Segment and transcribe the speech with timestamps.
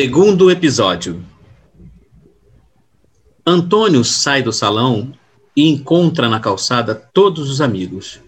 [0.00, 1.20] Segundo episódio.
[3.44, 5.12] Antônio sai do salão
[5.56, 8.20] e encontra na calçada todos os amigos.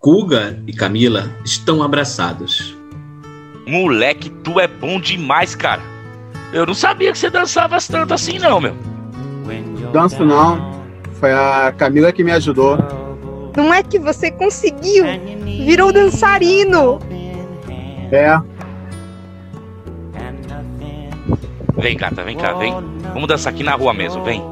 [0.00, 2.74] Guga e Camila estão abraçados.
[3.66, 5.82] Moleque, tu é bom demais, cara.
[6.54, 8.74] Eu não sabia que você dançava tanto assim, não, meu.
[9.92, 10.86] Danço não.
[11.20, 12.78] Foi a Camila que me ajudou.
[13.54, 15.04] Não é que você conseguiu?
[15.66, 16.98] Virou dançarino.
[18.10, 18.40] É.
[21.88, 22.70] Vem, gata, vem cá, vem.
[23.14, 24.44] Vamos dançar aqui na rua mesmo, vem.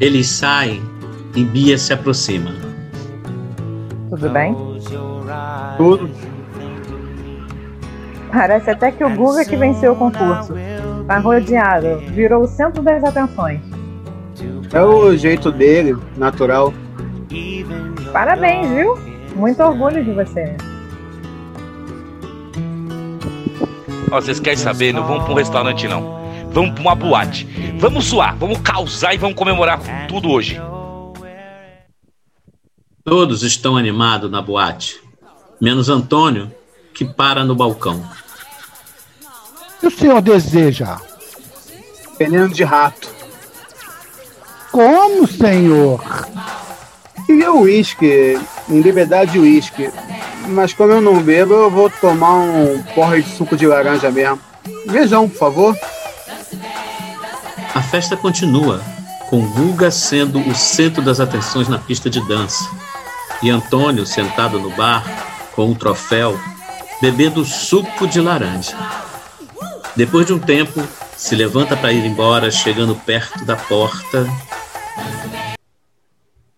[0.00, 0.80] Eles saem
[1.36, 2.50] e Bia se aproxima.
[4.08, 4.56] Tudo bem?
[5.76, 6.08] Tudo.
[8.32, 10.54] Parece até que o Guga que venceu o concurso.
[11.06, 13.60] Tá rodeado, virou o centro das atenções.
[14.72, 16.72] É o jeito dele, natural.
[18.10, 18.98] Parabéns, viu?
[19.36, 20.56] Muito orgulho de você.
[24.12, 24.92] Ó, vocês querem saber?
[24.92, 26.20] Não vamos pra um restaurante, não.
[26.50, 27.48] Vamos pra uma boate.
[27.78, 30.60] Vamos suar, vamos causar e vamos comemorar tudo hoje.
[33.02, 35.00] Todos estão animados na boate,
[35.58, 36.52] menos Antônio,
[36.92, 38.06] que para no balcão.
[39.22, 40.98] O que o senhor deseja?
[42.18, 43.08] Veneno de rato.
[44.70, 46.04] Como, senhor?
[47.24, 48.38] Queria uísque,
[48.72, 49.90] em liberdade de uísque.
[50.48, 54.40] Mas como eu não bebo, eu vou tomar um porre de suco de laranja mesmo.
[54.86, 55.76] Vejam, por favor.
[57.74, 58.82] A festa continua,
[59.28, 62.68] com Guga sendo o centro das atenções na pista de dança
[63.42, 65.04] e Antônio sentado no bar
[65.54, 66.38] com um troféu,
[67.00, 68.76] bebendo suco de laranja.
[69.96, 70.82] Depois de um tempo,
[71.16, 74.26] se levanta para ir embora, chegando perto da porta.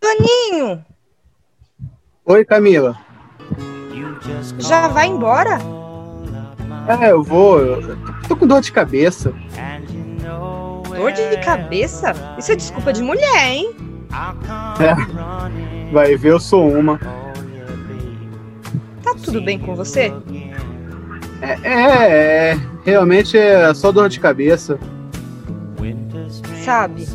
[0.01, 0.85] Toninho,
[2.27, 2.97] Oi, Camila.
[4.59, 5.59] já vai embora?
[6.89, 7.59] É, eu vou.
[7.59, 9.35] Eu tô com dor de cabeça.
[10.97, 12.15] Dor de cabeça?
[12.39, 13.77] Isso é desculpa de mulher, hein?
[14.81, 15.93] É.
[15.93, 16.99] Vai ver, eu sou uma.
[19.03, 20.11] Tá tudo bem com você?
[21.43, 24.79] É, é, é, realmente é só dor de cabeça.
[26.65, 27.07] Sabe,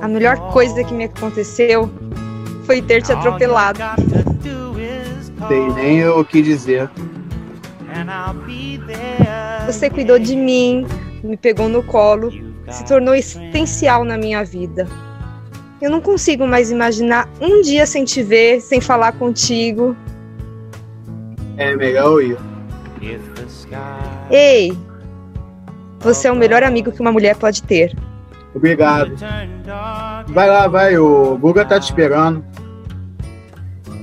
[0.00, 1.90] a melhor coisa que me aconteceu
[2.68, 3.80] foi ter te atropelado.
[5.46, 6.90] Sei nem o que dizer.
[9.66, 10.86] Você cuidou de mim,
[11.22, 12.32] me pegou no colo,
[12.70, 14.86] se tornou essencial na minha vida.
[15.80, 19.96] Eu não consigo mais imaginar um dia sem te ver, sem falar contigo.
[21.56, 22.36] É melhor ir.
[24.30, 24.76] Ei,
[26.00, 27.96] você é o melhor amigo que uma mulher pode ter.
[28.54, 29.12] Obrigado.
[30.28, 32.44] Vai lá, vai, o Guga tá te esperando.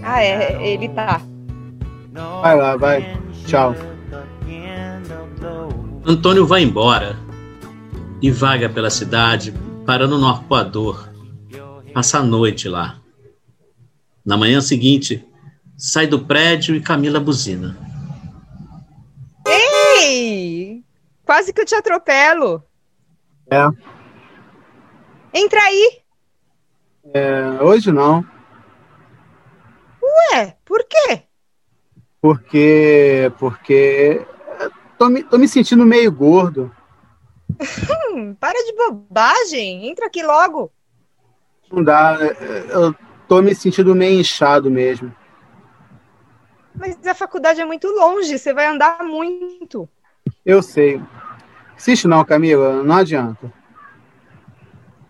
[0.05, 1.19] Ah, é, ele tá.
[2.41, 3.17] Vai lá, vai.
[3.47, 3.75] Tchau.
[6.05, 7.17] Antônio vai embora
[8.21, 9.51] e vaga pela cidade,
[9.85, 11.09] parando no arcoador.
[11.93, 12.99] Passa a noite lá.
[14.23, 15.25] Na manhã seguinte,
[15.75, 17.77] sai do prédio e Camila buzina.
[19.47, 20.83] Ei!
[21.25, 22.63] Quase que eu te atropelo.
[23.49, 23.67] É,
[25.34, 25.99] Entra aí.
[27.13, 28.25] é, hoje não,
[30.34, 31.26] Ué, por quê?
[32.26, 33.32] porque.
[33.38, 34.26] Porque.
[34.97, 36.72] Tô me, tô me sentindo meio gordo.
[38.12, 39.88] Hum, para de bobagem.
[39.88, 40.72] Entra aqui logo.
[41.72, 42.17] Não dá,
[42.70, 42.96] eu
[43.28, 45.14] tô me sentindo meio inchado mesmo.
[46.73, 49.88] Mas a faculdade é muito longe, você vai andar muito.
[50.44, 51.02] Eu sei.
[51.76, 53.53] Insiste não, Camila, não adianta.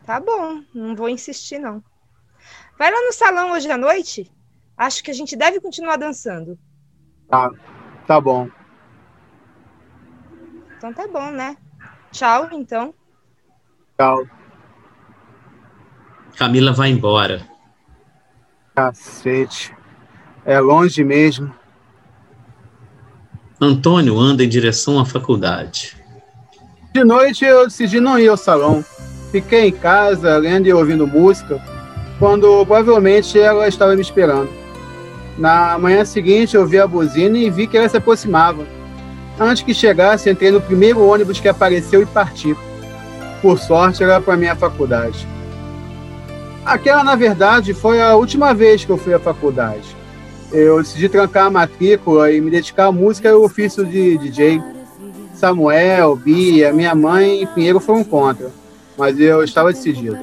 [0.06, 1.82] Tá bom, não vou insistir, não.
[2.78, 4.35] Vai lá no salão hoje à noite.
[4.78, 6.58] Acho que a gente deve continuar dançando.
[7.30, 7.50] Tá,
[8.06, 8.50] tá bom.
[10.78, 11.56] Então tá bom, né?
[12.12, 12.94] Tchau, então.
[13.98, 14.28] Tchau.
[16.38, 17.48] Camila vai embora.
[18.76, 19.74] Cacete.
[20.46, 21.54] É longe mesmo.
[23.60, 25.96] Antônio anda em direção à faculdade.
[26.94, 28.84] De noite eu decidi não ir ao salão.
[29.32, 31.62] Fiquei em casa, lendo e ouvindo música,
[32.20, 34.65] quando provavelmente ela estava me esperando.
[35.38, 38.66] Na manhã seguinte eu vi a buzina e vi que ela se aproximava.
[39.40, 42.56] Antes que chegasse, entrei no primeiro ônibus que apareceu e parti.
[43.42, 45.28] Por sorte, era para minha faculdade.
[46.66, 49.96] Aquela, na verdade, foi a última vez que eu fui à faculdade.
[50.52, 54.62] Eu decidi trancar a matrícula e me dedicar à música e ao ofício de DJ.
[55.34, 58.50] Samuel, Bia, minha mãe e Pinheiro foram contra,
[58.98, 60.18] mas eu estava decidido.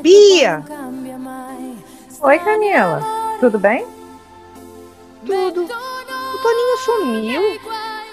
[0.00, 0.64] Bia!
[2.20, 3.00] Oi, Camila.
[3.40, 3.86] Tudo bem?
[5.24, 5.64] Tudo.
[5.64, 7.42] O Toninho sumiu.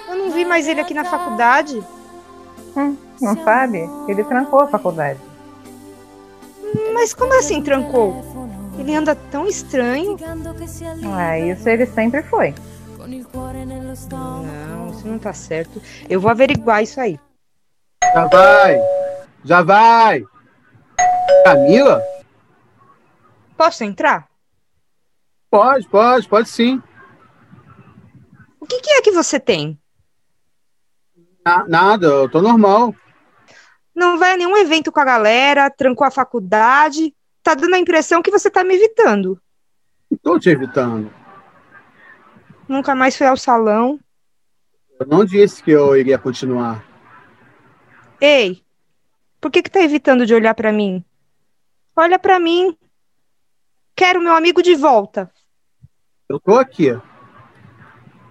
[0.10, 1.84] Eu não vi mais ele aqui na faculdade.
[2.76, 3.90] Hum, não sabe?
[4.08, 5.20] Ele trancou a faculdade.
[6.94, 8.24] Mas como assim trancou?
[8.78, 10.18] Ele anda tão estranho.
[11.16, 12.54] Ah, isso ele sempre foi.
[14.44, 15.82] Não, isso não tá certo.
[16.10, 17.20] Eu vou averiguar isso aí.
[18.14, 18.82] Já vai!
[19.46, 20.24] Já vai!
[21.44, 22.04] Camila?
[23.58, 24.28] Posso entrar?
[25.50, 26.82] Pode, pode, pode sim.
[28.60, 29.80] O que, que é que você tem?
[31.46, 32.96] Na- nada, eu tô normal.
[33.94, 37.14] Não vai a nenhum evento com a galera, trancou a faculdade.
[37.44, 39.40] Tá dando a impressão que você tá me evitando.
[40.10, 41.14] Não tô te evitando.
[42.68, 44.00] Nunca mais foi ao salão.
[45.00, 46.84] Eu não disse que eu iria continuar.
[48.22, 48.64] Ei,
[49.42, 51.04] por que que tá evitando de olhar pra mim?
[51.96, 52.76] Olha pra mim.
[53.96, 55.30] Quero meu amigo de volta.
[56.28, 56.98] Eu tô aqui.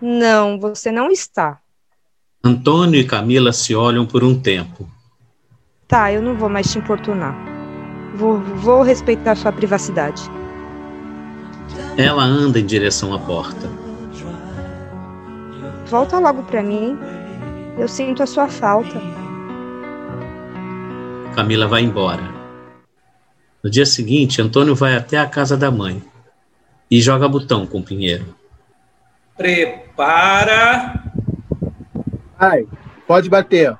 [0.01, 1.61] Não, você não está.
[2.43, 4.89] Antônio e Camila se olham por um tempo.
[5.87, 7.37] Tá, eu não vou mais te importunar.
[8.17, 10.23] Vou, vou respeitar sua privacidade.
[11.97, 13.71] Ela anda em direção à porta.
[15.87, 16.99] Volta logo pra mim.
[17.79, 19.01] Eu sinto a sua falta.
[21.35, 22.42] Camila vai embora.
[23.63, 26.03] No dia seguinte, Antônio vai até a casa da mãe
[26.91, 28.35] e joga botão com Pinheiro.
[29.37, 31.01] Prepara.
[32.39, 32.67] Vai,
[33.07, 33.77] pode bater.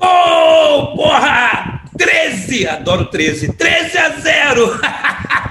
[0.00, 1.84] Oh, porra!
[1.96, 2.66] 13!
[2.68, 3.52] Adoro 13.
[3.52, 4.80] 13 a 0!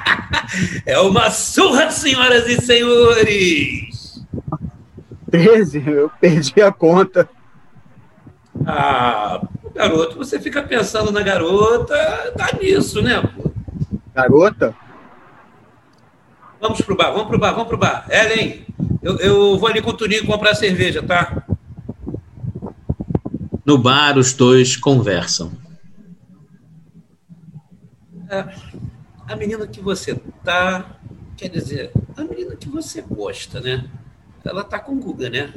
[0.85, 4.25] é uma surra, senhoras e senhores!
[5.29, 7.29] 13, eu perdi a conta.
[8.65, 11.95] Ah, garoto, você fica pensando na garota,
[12.37, 13.21] tá nisso, né?
[13.21, 13.51] pô?
[14.13, 14.75] Garota?
[16.59, 18.05] Vamos pro bar, vamos pro bar, vamos pro bar.
[18.09, 18.65] Ellen,
[19.01, 21.43] eu, eu vou ali com o Tuninho comprar cerveja, tá?
[23.65, 25.51] No bar, os dois conversam.
[28.29, 28.47] É,
[29.27, 30.97] a menina que você tá,
[31.35, 33.89] quer dizer, a menina que você gosta, né?
[34.43, 35.53] Ela tá com o Guga, né?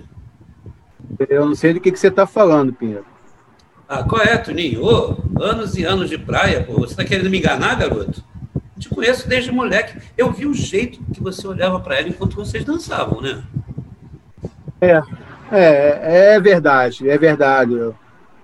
[1.29, 3.14] Eu não sei do que, que você tá falando, Pinheiro.
[3.89, 4.83] Ah, qual é, Tuninho?
[4.83, 6.75] Ô, anos e anos de praia, pô.
[6.81, 8.25] Você tá querendo me enganar, garoto?
[8.79, 9.99] Te conheço desde moleque.
[10.17, 13.43] Eu vi o jeito que você olhava pra ela enquanto vocês dançavam, né?
[14.81, 15.03] É,
[15.53, 17.75] é, é verdade, é verdade.
[17.75, 17.95] Eu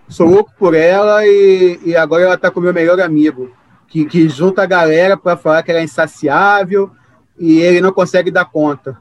[0.08, 3.50] sou louco por ela e, e agora ela tá com o meu melhor amigo,
[3.88, 6.90] que, que junta a galera para falar que ela é insaciável
[7.38, 8.98] e ele não consegue dar conta.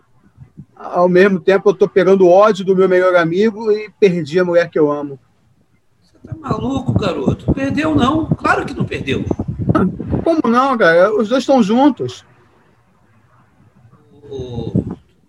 [0.76, 4.70] Ao mesmo tempo, eu tô pegando ódio do meu melhor amigo e perdi a mulher
[4.70, 5.20] que eu amo.
[6.26, 7.54] Tá maluco, garoto?
[7.54, 8.26] Perdeu não?
[8.28, 9.26] Claro que não perdeu.
[10.24, 11.14] Como não, cara?
[11.14, 12.26] Os dois estão juntos.
[14.30, 14.74] Ô,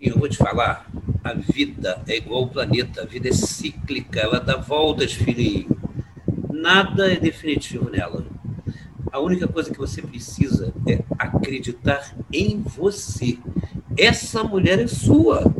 [0.00, 0.86] eu vou te falar,
[1.22, 5.76] a vida é igual ao planeta, a vida é cíclica, ela dá voltas, filhinho.
[6.52, 8.24] Nada é definitivo nela.
[9.12, 13.38] A única coisa que você precisa é acreditar em você.
[13.98, 15.52] Essa mulher é sua.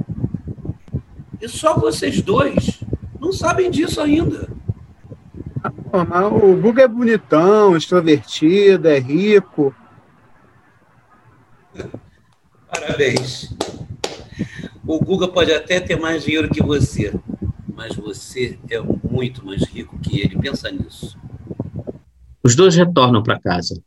[1.41, 2.83] E só vocês dois
[3.19, 4.49] não sabem disso ainda.
[5.93, 9.75] O Guga é bonitão, extrovertido, é rico.
[12.69, 13.53] Parabéns.
[14.87, 17.13] O Guga pode até ter mais dinheiro que você,
[17.75, 20.39] mas você é muito mais rico que ele.
[20.39, 21.19] Pensa nisso.
[22.43, 23.83] Os dois retornam para casa.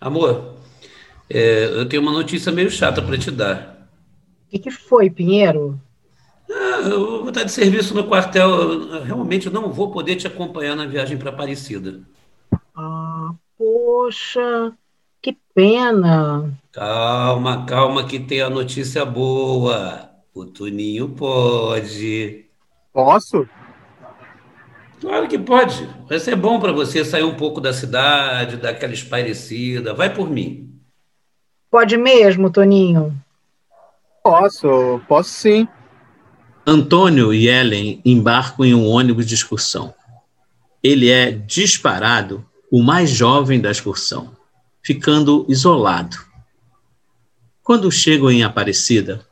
[0.00, 0.56] Amor,
[1.30, 3.88] é, eu tenho uma notícia meio chata para te dar.
[4.46, 5.80] O que, que foi, Pinheiro?
[6.50, 8.50] Ah, eu vou estar de serviço no quartel.
[8.50, 12.00] Eu realmente não vou poder te acompanhar na viagem para Aparecida.
[12.74, 14.72] Ah, poxa,
[15.20, 16.52] que pena.
[16.72, 20.10] Calma, calma, que tem a notícia boa.
[20.34, 22.46] O Tuninho pode.
[22.92, 23.46] Posso?
[25.00, 25.84] Claro que pode.
[26.08, 29.92] Vai ser bom para você sair um pouco da cidade, daquela espairecida.
[29.92, 30.80] Vai por mim.
[31.70, 33.12] Pode mesmo, Toninho?
[34.22, 35.66] Posso, posso sim.
[36.66, 39.92] Antônio e Ellen embarcam em um ônibus de excursão.
[40.80, 44.30] Ele é disparado o mais jovem da excursão,
[44.80, 46.16] ficando isolado.
[47.64, 49.26] Quando chegam em Aparecida,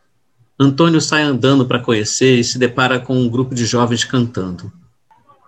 [0.59, 4.73] Antônio sai andando para conhecer e se depara com um grupo de jovens cantando.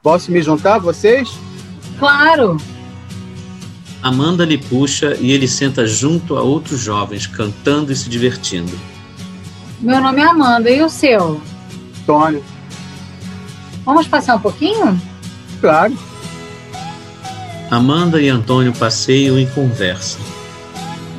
[0.03, 1.29] Posso me juntar a vocês?
[1.99, 2.57] Claro.
[4.01, 8.73] Amanda lhe puxa e ele senta junto a outros jovens cantando e se divertindo.
[9.81, 11.41] Meu nome é Amanda, e o seu?
[12.07, 12.45] Tônio.
[13.85, 15.01] Vamos passar um pouquinho?
[15.61, 15.97] Claro.
[17.71, 20.21] Amanda e Antônio passeiam e conversam.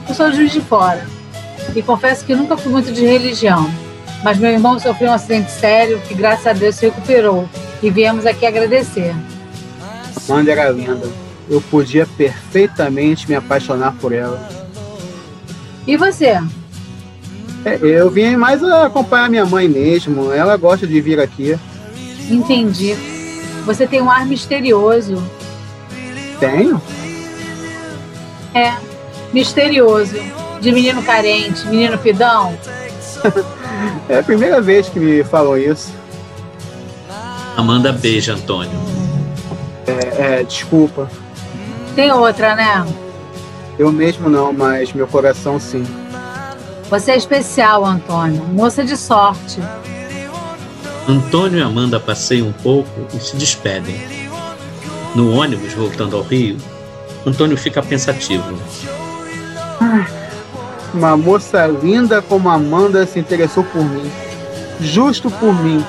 [0.08, 1.06] Eu sou juiz de fora
[1.76, 3.70] e confesso que nunca fui muito de religião,
[4.24, 7.48] Mas meu irmão sofreu um acidente sério que, graças a Deus, se recuperou.
[7.82, 9.14] E viemos aqui agradecer.
[10.30, 11.10] Amanda era linda.
[11.50, 14.48] Eu podia perfeitamente me apaixonar por ela.
[15.86, 16.42] E você?
[17.66, 20.32] É, eu vim mais acompanhar minha mãe mesmo.
[20.32, 21.58] Ela gosta de vir aqui.
[22.30, 22.96] Entendi.
[23.66, 25.24] Você tem um ar misterioso.
[26.40, 26.82] Tenho?
[28.54, 28.74] É,
[29.34, 30.16] misterioso.
[30.60, 32.58] De menino carente, menino pidão.
[34.10, 35.92] é a primeira vez que me falam isso.
[37.56, 38.78] Amanda beija Antônio.
[39.86, 41.10] É, é, desculpa.
[41.96, 42.86] Tem outra, né?
[43.78, 45.86] Eu mesmo não, mas meu coração sim.
[46.94, 48.44] Você é especial, Antônio.
[48.50, 49.60] Moça de sorte.
[51.10, 54.00] Antônio e Amanda passeiam um pouco e se despedem.
[55.16, 56.56] No ônibus, voltando ao Rio,
[57.26, 58.44] Antônio fica pensativo.
[59.82, 60.06] Ah,
[60.94, 64.12] uma moça linda como Amanda se interessou por mim.
[64.80, 65.84] Justo por mim.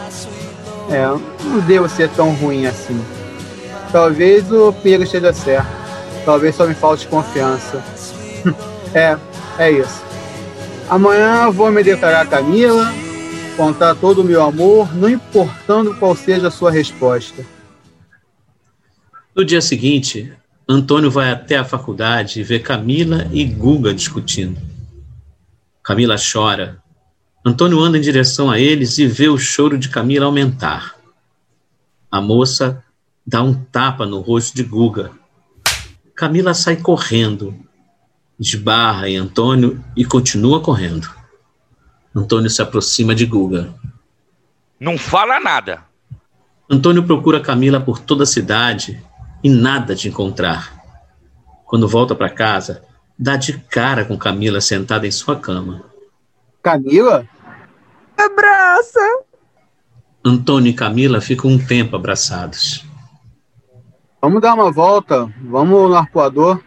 [0.89, 1.05] É,
[1.45, 2.99] não devo ser tão ruim assim.
[3.93, 5.69] Talvez o Pedro esteja certo.
[6.25, 7.85] Talvez só me falte confiança.
[8.95, 9.19] é,
[9.59, 10.14] é isso.
[10.95, 12.87] Amanhã vou me declarar a Camila,
[13.57, 17.45] contar todo o meu amor, não importando qual seja a sua resposta.
[19.35, 20.33] No dia seguinte,
[20.69, 24.57] Antônio vai até a faculdade e vê Camila e Guga discutindo.
[25.83, 26.81] Camila chora.
[27.45, 30.95] Antônio anda em direção a eles e vê o choro de Camila aumentar.
[32.09, 32.85] A moça
[33.27, 35.11] dá um tapa no rosto de Guga.
[36.15, 37.53] Camila sai correndo,
[38.39, 41.09] esbarra em Antônio e continua correndo.
[42.15, 43.75] Antônio se aproxima de Guga.
[44.79, 45.83] Não fala nada.
[46.71, 49.03] Antônio procura Camila por toda a cidade
[49.43, 50.73] e nada de encontrar.
[51.65, 52.83] Quando volta para casa,
[53.19, 55.85] dá de cara com Camila sentada em sua cama.
[56.63, 57.27] Camila?
[58.17, 59.01] Abraça!
[60.25, 62.85] Antônio e Camila ficam um tempo abraçados.
[64.23, 66.63] Vamos dar uma volta, vamos no arpoador.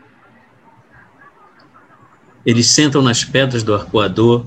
[2.47, 4.45] Eles sentam nas pedras do arpoador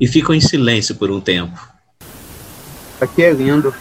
[0.00, 1.58] e ficam em silêncio por um tempo.
[3.00, 3.74] Aqui é lindo.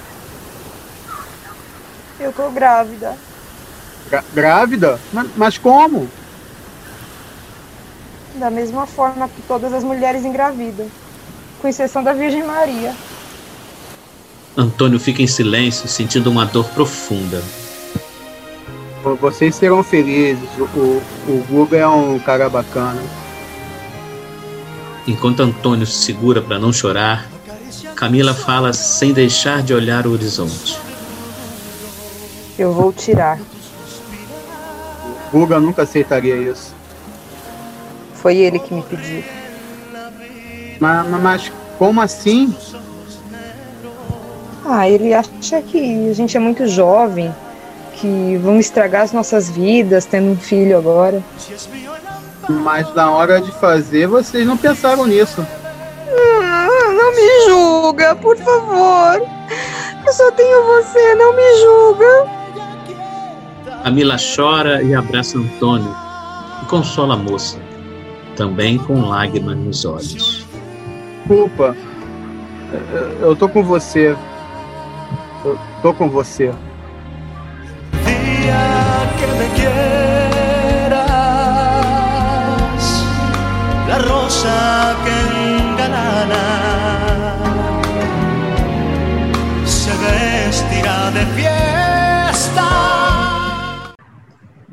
[2.19, 3.15] Eu tô grávida.
[4.09, 4.99] Gra grávida?
[5.13, 6.09] Mas, mas como?
[8.33, 10.87] Da mesma forma que todas as mulheres engravidam,
[11.61, 12.95] com exceção da Virgem Maria.
[14.57, 17.43] Antônio fica em silêncio, sentindo uma dor profunda.
[19.21, 20.49] Vocês serão felizes.
[20.57, 22.99] O, o, o Guga é um cara bacana.
[25.07, 27.29] Enquanto Antônio se segura para não chorar,
[27.95, 30.79] Camila fala sem deixar de olhar o horizonte.
[32.57, 33.39] Eu vou tirar.
[35.31, 36.73] O Guga nunca aceitaria isso.
[38.15, 39.23] Foi ele que me pediu.
[40.79, 42.55] Mas, mas como assim?
[44.65, 47.33] Ah, ele acha que a gente é muito jovem,
[47.93, 51.23] que vamos estragar as nossas vidas tendo um filho agora.
[52.49, 55.45] Mas na hora de fazer, vocês não pensaram nisso.
[56.41, 59.21] Ah, não me julga, por favor.
[60.05, 62.45] Eu só tenho você, não me julga.
[63.83, 65.95] Camila chora e abraça Antônio
[66.61, 67.59] e consola a moça,
[68.35, 70.45] também com lágrimas nos olhos.
[71.27, 71.75] Desculpa,
[73.21, 74.15] eu tô com você.
[75.43, 76.51] Eu tô com você.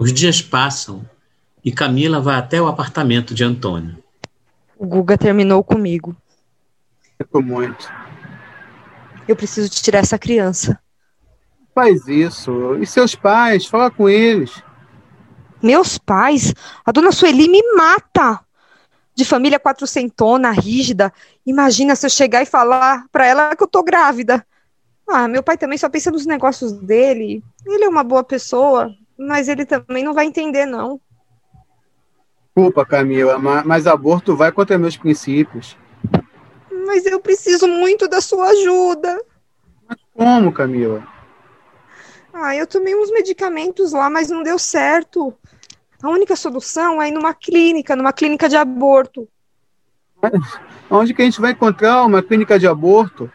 [0.03, 1.09] Os dias passam
[1.65, 4.03] e Camila vai até o apartamento de Antônio.
[4.77, 6.17] O Guga terminou comigo.
[7.17, 7.89] Sinto muito.
[9.29, 10.77] Eu preciso tirar essa criança.
[11.73, 12.75] Faz isso.
[12.81, 13.67] E seus pais?
[13.67, 14.61] Fala com eles.
[15.63, 16.53] Meus pais?
[16.85, 18.41] A dona Sueli me mata.
[19.15, 21.13] De família quatrocentona, rígida.
[21.47, 24.45] Imagina se eu chegar e falar pra ela que eu tô grávida.
[25.09, 27.41] Ah, meu pai também só pensa nos negócios dele.
[27.65, 28.93] Ele é uma boa pessoa,
[29.27, 31.01] mas ele também não vai entender, não.
[32.55, 35.77] Desculpa, Camila, mas aborto vai contra meus princípios.
[36.87, 39.25] Mas eu preciso muito da sua ajuda.
[39.89, 41.07] Mas como, Camila?
[42.33, 45.35] Ah, eu tomei uns medicamentos lá, mas não deu certo.
[46.03, 49.29] A única solução é ir numa clínica, numa clínica de aborto.
[50.21, 50.33] Mas
[50.91, 53.31] onde que a gente vai encontrar uma clínica de aborto?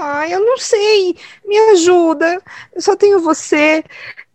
[0.00, 1.16] Ah, eu não sei.
[1.44, 2.40] Me ajuda.
[2.72, 3.84] Eu só tenho você.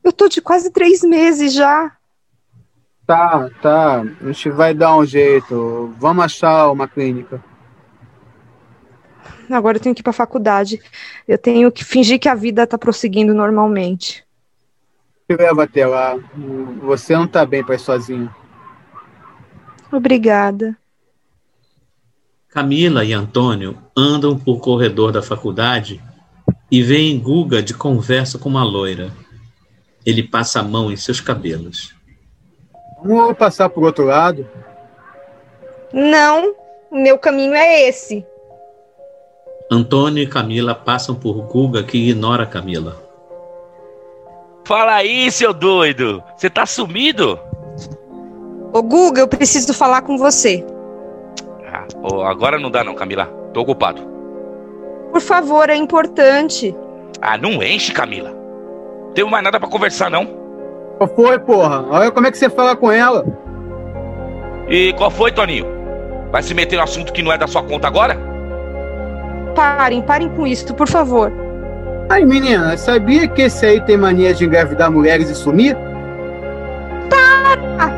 [0.06, 1.92] Eu tô de quase três meses já.
[3.08, 4.02] Tá, tá.
[4.22, 5.92] A gente vai dar um jeito.
[5.98, 7.44] Vamos achar uma clínica.
[9.50, 10.80] Agora eu tenho que ir pra faculdade.
[11.28, 14.24] Eu tenho que fingir que a vida tá prosseguindo normalmente.
[15.28, 16.16] Te leva até lá.
[16.84, 18.34] Você não tá bem pra ir sozinho.
[19.92, 20.78] Obrigada.
[22.50, 26.00] Camila e Antônio andam por corredor da faculdade
[26.70, 29.25] e veem Guga de conversa com uma loira.
[30.06, 31.96] Ele passa a mão em seus cabelos.
[33.04, 34.48] Vamos passar por outro lado.
[35.92, 36.56] Não,
[36.92, 38.26] o meu caminho é esse.
[39.72, 43.02] Antônio e Camila passam por Guga que ignora Camila.
[44.66, 46.24] Fala aí, seu doido.
[46.36, 47.40] Você tá sumido?
[48.74, 50.66] Ô Guga, eu preciso falar com você.
[51.68, 53.26] Ah, ô, agora não dá não, Camila.
[53.54, 54.02] Tô ocupado.
[55.12, 56.76] Por favor, é importante.
[57.22, 58.45] Ah, não enche, Camila.
[59.16, 60.26] Não tenho mais nada pra conversar, não.
[60.98, 61.86] Qual foi, porra?
[61.90, 63.26] Olha como é que você fala com ela.
[64.68, 65.66] E qual foi, Toninho?
[66.34, 68.20] Vai se meter no assunto que não é da sua conta agora?
[69.56, 71.32] Parem, parem com isso, por favor.
[72.10, 75.78] Ai, menina, sabia que esse aí tem mania de engravidar mulheres e sumir?
[77.10, 77.94] Para!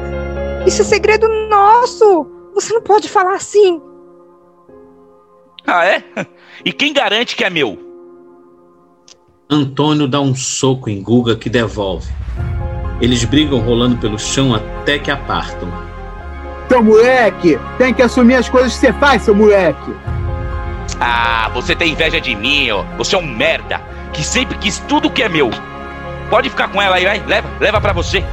[0.67, 2.27] Isso é segredo nosso!
[2.53, 3.81] Você não pode falar assim.
[5.65, 6.03] Ah, é?
[6.63, 7.86] E quem garante que é meu?
[9.49, 12.11] Antônio dá um soco em Guga que devolve.
[12.99, 15.71] Eles brigam rolando pelo chão até que apartam.
[16.67, 17.57] Seu moleque!
[17.77, 19.95] Tem que assumir as coisas que você faz, seu moleque!
[20.99, 22.83] Ah, você tem inveja de mim, ó.
[22.97, 23.81] Você é um merda
[24.11, 25.49] que sempre quis tudo que é meu.
[26.29, 27.25] Pode ficar com ela aí, vai.
[27.25, 28.25] Leva, leva pra você.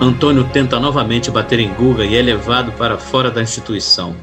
[0.00, 4.16] Antônio tenta novamente bater em Guga e é levado para fora da instituição.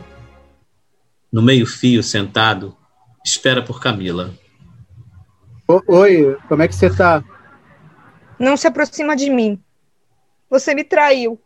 [1.32, 2.76] No meio-fio, sentado,
[3.24, 4.34] espera por Camila.
[5.68, 7.24] Oi, como é que você tá?
[8.38, 9.62] Não se aproxima de mim.
[10.50, 11.42] Você me traiu.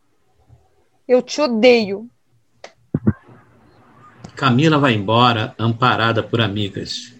[1.08, 2.10] Eu te odeio.
[4.36, 7.14] Camila vai embora, amparada por amigas.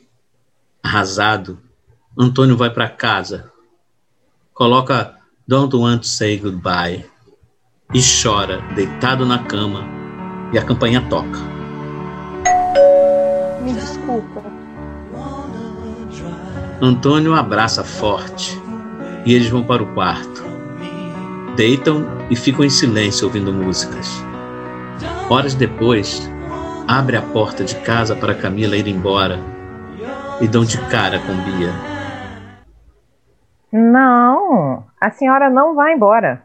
[0.84, 1.62] Arrasado,
[2.18, 3.52] Antônio vai para casa.
[4.54, 7.10] Coloca Don't Want to Say Goodbye
[7.94, 9.84] e chora, deitado na cama,
[10.54, 11.40] e a campanha toca.
[13.64, 14.39] Me desculpa.
[16.82, 18.58] Antônio abraça forte
[19.26, 20.46] e eles vão para o quarto.
[21.58, 24.08] Deitam e ficam em silêncio ouvindo músicas.
[25.30, 26.32] Horas depois,
[26.88, 29.40] abre a porta de casa para Camila ir embora
[30.40, 31.74] e dão de cara com Bia.
[33.74, 36.44] Não, a senhora não vai embora.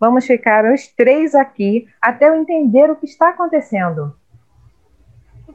[0.00, 4.16] Vamos ficar os três aqui até eu entender o que está acontecendo.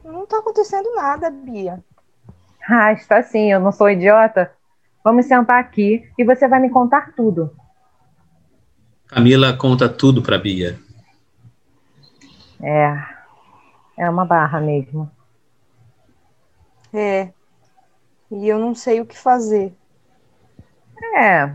[0.05, 1.83] Não tá acontecendo nada, Bia.
[2.67, 4.51] Ah, está sim, eu não sou idiota.
[5.03, 7.55] Vamos sentar aqui e você vai me contar tudo.
[9.07, 10.79] Camila conta tudo para Bia.
[12.61, 12.97] É,
[13.97, 15.09] é uma barra mesmo.
[16.93, 17.29] É.
[18.31, 19.73] E eu não sei o que fazer.
[21.17, 21.51] É,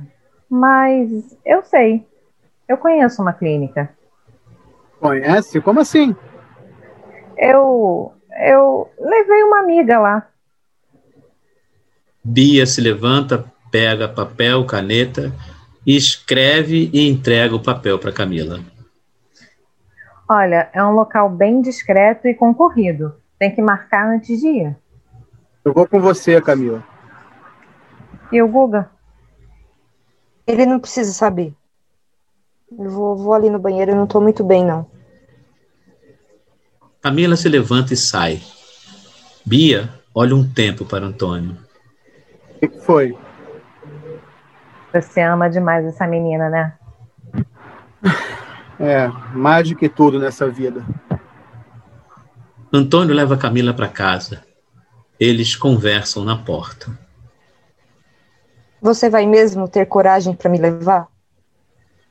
[0.51, 2.07] mas eu sei.
[2.69, 3.95] Eu conheço uma clínica.
[5.01, 5.61] Conhece?
[5.61, 6.17] Como assim?
[7.37, 10.29] Eu, eu levei uma amiga lá.
[12.29, 15.33] Bia se levanta, pega papel, caneta
[15.87, 18.61] escreve e entrega o papel para Camila.
[20.29, 23.15] Olha, é um local bem discreto e concorrido.
[23.39, 24.77] Tem que marcar antes de ir.
[25.65, 26.83] Eu vou com você, Camila.
[28.33, 28.91] E o Guga?
[30.45, 31.55] Ele não precisa saber.
[32.77, 34.91] Eu vou, vou ali no banheiro, eu não tô muito bem, não.
[37.01, 38.43] Camila se levanta e sai.
[39.45, 41.57] Bia olha um tempo para Antônio.
[42.57, 43.17] O que que foi?
[44.95, 46.73] Você ama demais essa menina, né?
[48.81, 50.83] É, mais do que tudo nessa vida.
[52.73, 54.43] Antônio leva Camila para casa.
[55.21, 56.99] Eles conversam na porta.
[58.81, 61.09] Você vai mesmo ter coragem para me levar?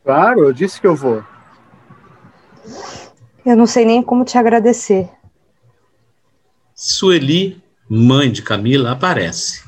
[0.03, 1.23] Claro, eu disse que eu vou.
[3.43, 5.09] Eu não sei nem como te agradecer.
[6.75, 9.64] Sueli, mãe de Camila, aparece.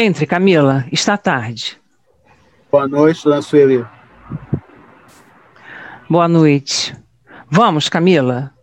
[0.00, 1.76] Entre, Camila, está tarde.
[2.70, 3.84] Boa noite, dona Sueli.
[6.08, 6.96] Boa noite.
[7.50, 8.54] Vamos, Camila.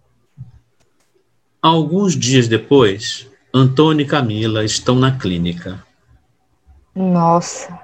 [1.62, 5.84] Alguns dias depois, Antônio e Camila estão na clínica.
[6.96, 7.78] Nossa,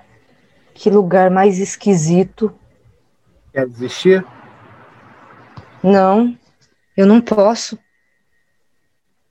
[0.73, 2.55] que lugar mais esquisito.
[3.51, 4.25] Quer desistir?
[5.83, 6.37] Não,
[6.95, 7.77] eu não posso.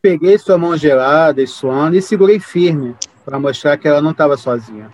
[0.02, 2.94] Peguei sua mão gelada e suando e segurei firme
[3.30, 4.90] para mostrar que ela não estava sozinha.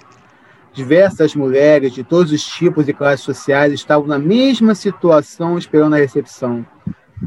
[0.73, 5.99] Diversas mulheres de todos os tipos e classes sociais estavam na mesma situação esperando a
[5.99, 6.67] recepção.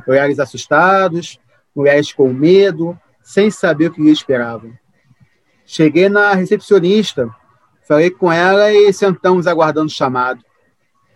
[0.07, 1.39] Olhares assustados,
[1.75, 4.73] Mulheres com medo, sem saber o que esperavam.
[5.65, 7.33] Cheguei na recepcionista,
[7.87, 10.43] falei com ela e sentamos aguardando o chamado.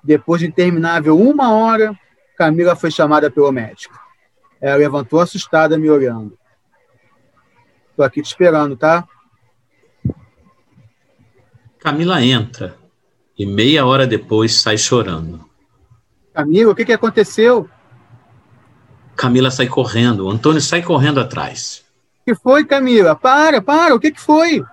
[0.03, 1.97] Depois de interminável uma hora,
[2.37, 3.99] Camila foi chamada pelo médico.
[4.61, 6.37] Ela levantou assustada, me olhando.
[7.97, 9.05] Tô aqui te esperando, tá?
[11.83, 12.77] Camila entra
[13.37, 15.43] e meia hora depois sai chorando.
[16.33, 17.69] Camila, o que, que aconteceu?
[19.17, 21.83] Camila sai correndo, o Antônio sai correndo atrás.
[22.21, 23.17] O que foi, Camila?
[23.17, 24.63] Para, para, o que, que foi?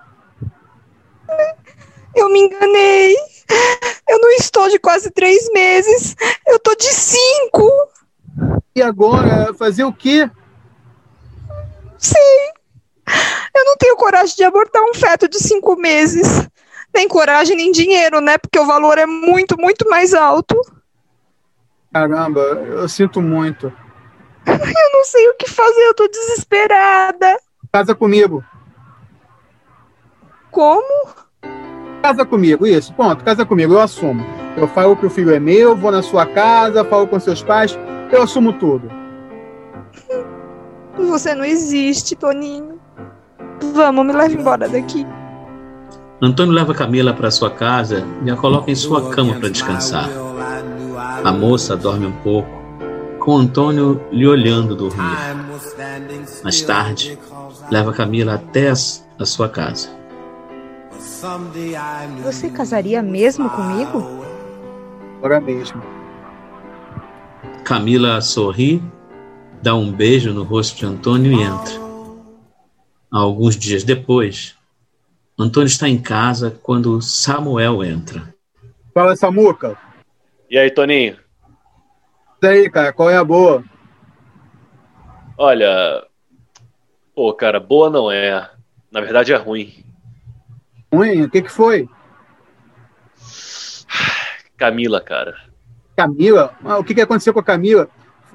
[2.15, 3.13] Eu me enganei.
[4.07, 6.15] Eu não estou de quase três meses.
[6.47, 7.69] Eu tô de cinco.
[8.73, 9.53] E agora?
[9.53, 10.31] Fazer o quê?
[11.97, 12.51] Sei.
[13.53, 16.49] Eu não tenho coragem de abortar um feto de cinco meses.
[16.93, 18.37] Nem coragem, nem dinheiro, né?
[18.37, 20.55] Porque o valor é muito, muito mais alto.
[21.93, 23.67] Caramba, eu sinto muito.
[24.47, 27.37] Eu não sei o que fazer, eu tô desesperada.
[27.71, 28.43] Casa comigo.
[30.49, 31.07] Como?
[32.01, 32.91] Casa comigo, isso.
[32.93, 34.25] Ponto, casa comigo, eu assumo.
[34.57, 37.77] Eu falo que o filho é meu, vou na sua casa, falo com seus pais,
[38.11, 38.91] eu assumo tudo.
[40.97, 42.79] Você não existe, Toninho.
[43.73, 45.05] Vamos, me leve embora daqui.
[46.23, 50.07] Antônio leva Camila para sua casa e a coloca em sua cama para descansar.
[51.23, 52.47] A moça dorme um pouco,
[53.17, 55.17] com Antônio lhe olhando dormir.
[56.43, 57.17] Mais tarde,
[57.71, 59.89] leva Camila até a sua casa.
[62.23, 64.23] Você casaria mesmo comigo?
[65.17, 65.81] Agora mesmo.
[67.63, 68.79] Camila sorri,
[69.59, 71.81] dá um beijo no rosto de Antônio e entra.
[73.09, 74.55] Alguns dias depois,
[75.41, 78.33] Antônio está em casa quando Samuel entra.
[78.93, 79.77] Fala, Samuca.
[80.49, 81.17] E aí, Toninho?
[82.43, 83.63] E aí, cara, qual é a boa?
[85.37, 86.05] Olha.
[87.15, 88.49] Pô, cara, boa não é.
[88.91, 89.83] Na verdade é ruim.
[90.93, 91.23] Ruim?
[91.23, 91.87] O que, que foi?
[94.57, 95.35] Camila, cara.
[95.95, 96.53] Camila?
[96.63, 97.89] Ah, o que, que aconteceu com a Camila?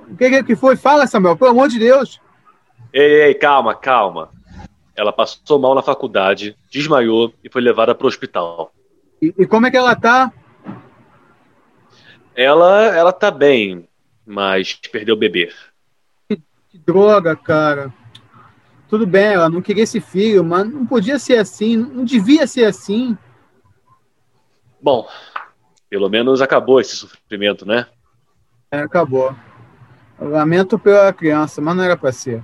[0.09, 0.77] O que, que foi?
[0.77, 2.21] Fala, Samuel, pelo amor de Deus.
[2.93, 4.31] Ei, ei, calma, calma.
[4.97, 8.73] Ela passou mal na faculdade, desmaiou e foi levada para o hospital.
[9.21, 10.33] E, e, como é que ela tá?
[12.35, 13.89] Ela, ela tá bem,
[14.27, 15.53] mas perdeu o bebê.
[16.29, 16.37] Que,
[16.71, 17.93] que droga, cara.
[18.89, 22.65] Tudo bem, ela não queria esse filho, mas não podia ser assim, não devia ser
[22.65, 23.19] assim.
[24.81, 25.09] Bom,
[25.91, 27.87] pelo menos acabou esse sofrimento, né?
[28.71, 29.35] É, acabou.
[30.19, 32.43] Eu lamento pela criança, mas não era para ser.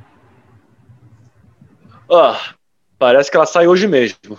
[2.12, 2.54] Ah,
[2.98, 4.38] parece que ela sai hoje mesmo.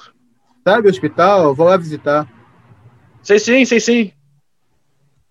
[0.68, 1.44] Sabe o hospital?
[1.46, 2.28] Eu vou lá visitar.
[3.24, 4.12] Sei sim, sei sim.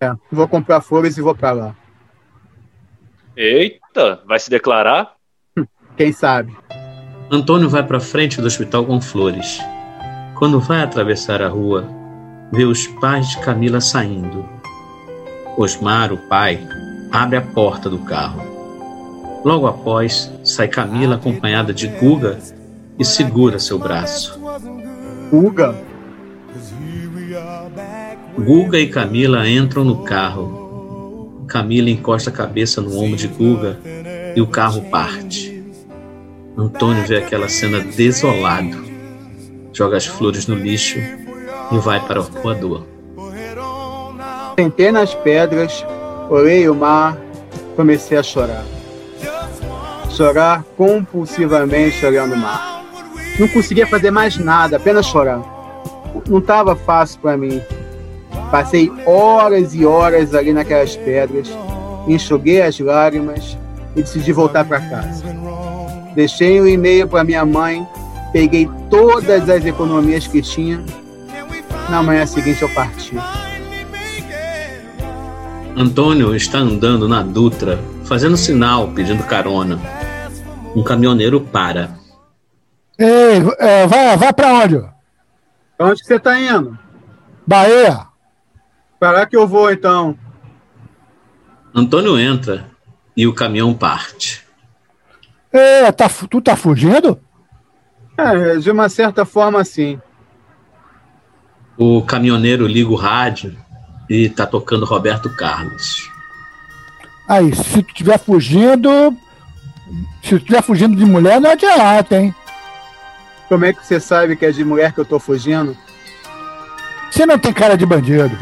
[0.02, 1.76] É, vou comprar flores e vou para lá.
[3.36, 5.14] Eita, vai se declarar?
[5.96, 6.56] Quem sabe?
[7.30, 9.60] Antônio vai para frente do hospital com flores.
[10.36, 11.88] Quando vai atravessar a rua,
[12.52, 14.44] vê os pais de Camila saindo.
[15.56, 16.66] Osmar, o pai,
[17.12, 18.42] abre a porta do carro.
[19.44, 22.38] Logo após, sai Camila acompanhada de Guga
[22.98, 24.38] e segura seu braço.
[25.30, 25.74] Guga?
[28.38, 31.44] Guga e Camila entram no carro.
[31.48, 33.80] Camila encosta a cabeça no ombro de Guga
[34.36, 35.64] e o carro parte.
[36.56, 38.84] Antônio vê aquela cena desolado,
[39.72, 42.84] joga as flores no lixo e vai para o arpoador.
[44.58, 45.84] Sentei nas pedras,
[46.28, 47.18] olhei o mar,
[47.74, 48.64] comecei a chorar.
[50.12, 52.84] Chorar compulsivamente olhando o mar.
[53.38, 55.40] Não conseguia fazer mais nada, apenas chorar.
[56.28, 57.62] Não estava fácil para mim.
[58.50, 61.48] Passei horas e horas ali naquelas pedras,
[62.06, 63.56] enxuguei as lágrimas
[63.96, 65.24] e decidi voltar para casa.
[66.14, 67.86] Deixei um e-mail para minha mãe,
[68.30, 70.84] peguei todas as economias que tinha.
[71.88, 73.16] Na manhã seguinte eu parti.
[75.74, 79.80] Antônio está andando na Dutra, fazendo sinal, pedindo carona.
[80.74, 81.96] Um caminhoneiro para.
[82.98, 84.78] Ei, é, vai, vai para onde?
[85.76, 86.78] Pra onde que você está indo?
[87.46, 88.06] Bahia.
[88.98, 90.16] Para que eu vou então.
[91.74, 92.66] Antônio entra
[93.16, 94.44] e o caminhão parte.
[95.52, 97.20] É, tá, tu tá fugindo?
[98.16, 100.00] É, de uma certa forma, sim.
[101.76, 103.56] O caminhoneiro liga o rádio
[104.08, 106.10] e tá tocando Roberto Carlos.
[107.28, 109.16] Aí, se tu estiver fugindo.
[110.22, 112.34] Se estiver fugindo de mulher, não adianta, hein?
[113.48, 115.76] Como é que você sabe que é de mulher que eu tô fugindo?
[117.10, 118.36] Você não tem cara de bandido.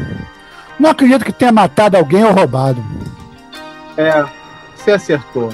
[0.79, 2.81] Não acredito que tenha matado alguém ou roubado.
[3.97, 4.23] É,
[4.75, 5.53] você acertou.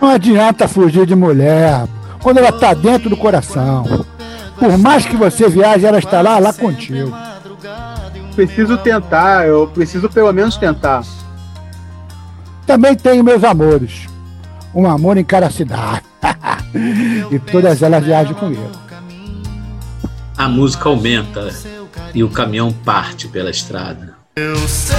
[0.00, 1.86] Não adianta fugir de mulher
[2.22, 4.06] quando ela está dentro do coração.
[4.58, 7.12] Por mais que você viaje, ela estará lá contigo.
[8.34, 11.02] Preciso tentar, eu preciso pelo menos tentar.
[12.66, 14.07] Também tenho meus amores.
[14.78, 16.04] Um amor em cada cidade.
[17.32, 18.70] e todas elas viajam comigo.
[20.36, 21.52] A música aumenta
[22.14, 24.14] e o caminhão parte pela estrada.
[24.36, 24.96] Eu sei.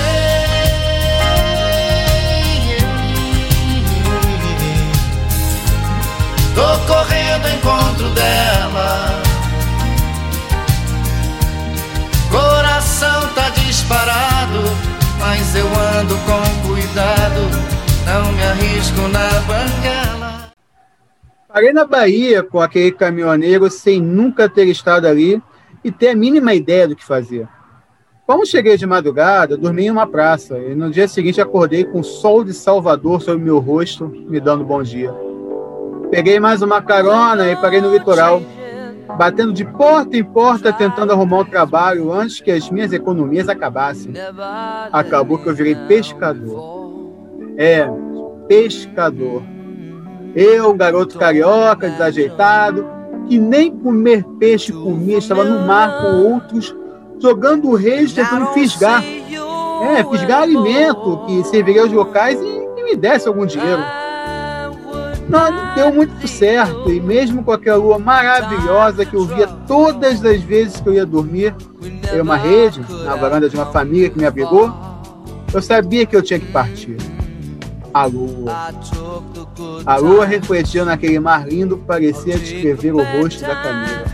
[6.54, 9.22] Tô correndo ao encontro dela.
[12.30, 14.60] Coração tá disparado,
[15.20, 17.79] mas eu ando com cuidado.
[18.10, 20.52] Não me arrisco na banguela.
[21.48, 25.40] Parei na Bahia com aquele caminhoneiro sem nunca ter estado ali
[25.84, 27.48] e ter a mínima ideia do que fazer.
[28.26, 32.04] Como cheguei de madrugada, dormi em uma praça e no dia seguinte acordei com o
[32.04, 35.14] sol de Salvador sobre meu rosto, me dando bom dia.
[36.10, 38.42] Peguei mais uma carona e parei no litoral,
[39.20, 44.14] batendo de porta em porta tentando arrumar um trabalho antes que as minhas economias acabassem.
[44.92, 46.79] Acabou que eu virei pescador.
[47.62, 47.86] É,
[48.48, 49.44] pescador.
[50.34, 52.88] Eu, garoto carioca, desajeitado,
[53.28, 56.74] que nem comer peixe comia, estava no mar com outros,
[57.20, 59.04] jogando reis tentando fisgar.
[59.04, 63.82] É, fisgar alimento que serviria aos locais e que me desse algum dinheiro.
[65.28, 70.24] Não, não deu muito certo, e mesmo com aquela lua maravilhosa que eu via todas
[70.24, 74.18] as vezes que eu ia dormir, em uma rede, na varanda de uma família que
[74.18, 74.74] me abrigou,
[75.54, 76.96] eu sabia que eu tinha que partir.
[77.94, 78.72] A lua.
[79.86, 84.06] A lua refletia naquele mar lindo, parecia descrever o rosto da Camila.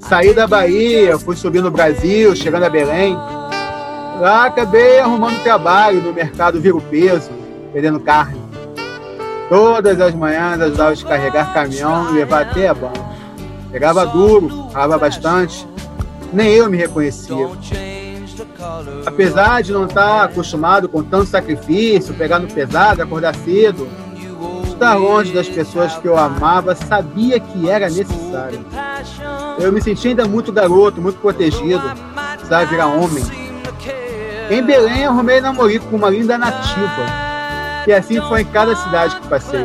[0.00, 3.14] Saí da Bahia, fui subir no Brasil, chegando a Belém.
[4.20, 7.30] Lá acabei arrumando trabalho no mercado Viro Peso,
[7.72, 8.40] vendendo carne.
[9.48, 13.08] Todas as manhãs ajudava a descarregar caminhão e levar até a banca.
[13.70, 15.66] Pegava duro, ralava bastante.
[16.32, 17.48] Nem eu me reconhecia.
[19.06, 23.88] Apesar de não estar acostumado com tanto sacrifício, pegar no pesado, acordar cedo,
[24.64, 28.64] estar longe das pessoas que eu amava, sabia que era necessário.
[29.58, 31.82] Eu me sentia ainda muito garoto, muito protegido,
[32.32, 33.24] precisava virar homem.
[34.50, 37.04] Em Belém, arrumei namorico com uma linda nativa,
[37.86, 39.64] e assim foi em cada cidade que passei.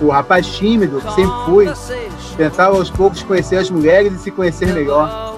[0.00, 1.68] O rapaz tímido, que sempre fui,
[2.36, 5.31] tentava aos poucos conhecer as mulheres e se conhecer melhor.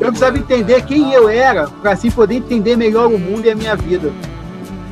[0.00, 3.54] Eu precisava entender quem eu era, para assim poder entender melhor o mundo e a
[3.54, 4.12] minha vida.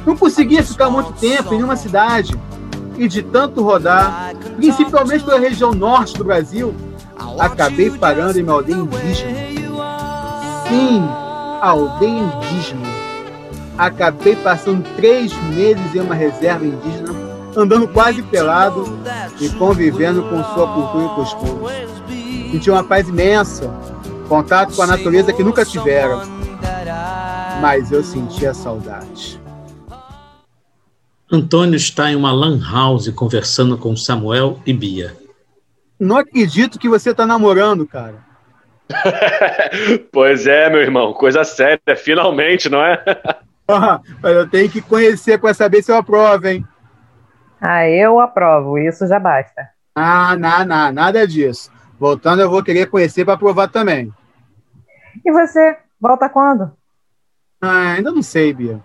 [0.07, 2.39] Não conseguia ficar muito tempo em uma cidade,
[2.99, 6.75] e de tanto rodar, principalmente pela região norte do Brasil,
[7.39, 9.39] acabei parando em uma aldeia indígena.
[10.69, 11.09] Sim,
[11.61, 12.87] aldeia indígena.
[13.79, 17.15] Acabei passando três meses em uma reserva indígena,
[17.57, 18.99] andando quase pelado
[19.41, 21.89] e convivendo com sua cultura e costumes.
[22.51, 23.71] Senti uma paz imensa,
[24.29, 26.19] contato com a natureza que nunca tivera,
[27.61, 29.41] mas eu sentia saudade.
[31.31, 35.17] Antônio está em uma lan house conversando com Samuel e Bia.
[35.99, 38.27] Não acredito que você está namorando, cara.
[40.13, 43.03] pois é, meu irmão, coisa séria, finalmente, não é?
[43.71, 46.65] Ah, mas eu tenho que conhecer para saber se eu aprovo, hein?
[47.61, 49.69] Ah, eu aprovo, isso já basta.
[49.95, 51.71] Ah, não, não, nada disso.
[51.99, 54.13] Voltando, eu vou querer conhecer para aprovar também.
[55.25, 56.73] E você, volta quando?
[57.61, 58.81] Ah, ainda não sei, Bia.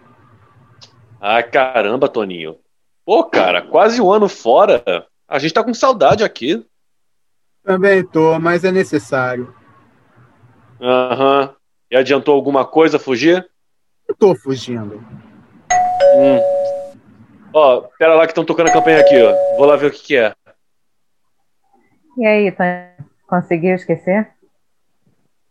[1.22, 2.58] Ah, caramba, Toninho.
[3.06, 4.84] Pô, cara, quase um ano fora.
[5.28, 6.66] A gente tá com saudade aqui.
[7.64, 9.54] Também tô, mas é necessário.
[10.82, 11.42] Aham.
[11.42, 11.50] Uhum.
[11.92, 13.48] E adiantou alguma coisa fugir?
[14.08, 14.96] Eu tô fugindo.
[16.16, 16.40] Hum.
[17.54, 19.56] Ó, pera lá que estão tocando a campanha aqui, ó.
[19.58, 20.34] Vou lá ver o que, que é.
[22.18, 23.10] E aí, Tony?
[23.28, 24.30] Conseguiu esquecer?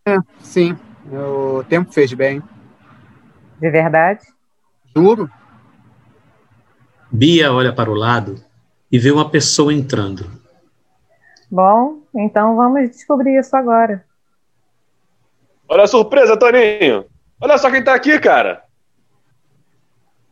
[0.07, 0.79] É, sim.
[1.11, 2.43] O tempo fez bem.
[3.59, 4.25] De verdade?
[4.95, 5.31] Juro.
[7.11, 8.37] Bia olha para o lado
[8.91, 10.31] e vê uma pessoa entrando.
[11.51, 14.05] Bom, então vamos descobrir isso agora.
[15.69, 17.07] Olha a surpresa, Toninho!
[17.41, 18.65] Olha só quem tá aqui, cara!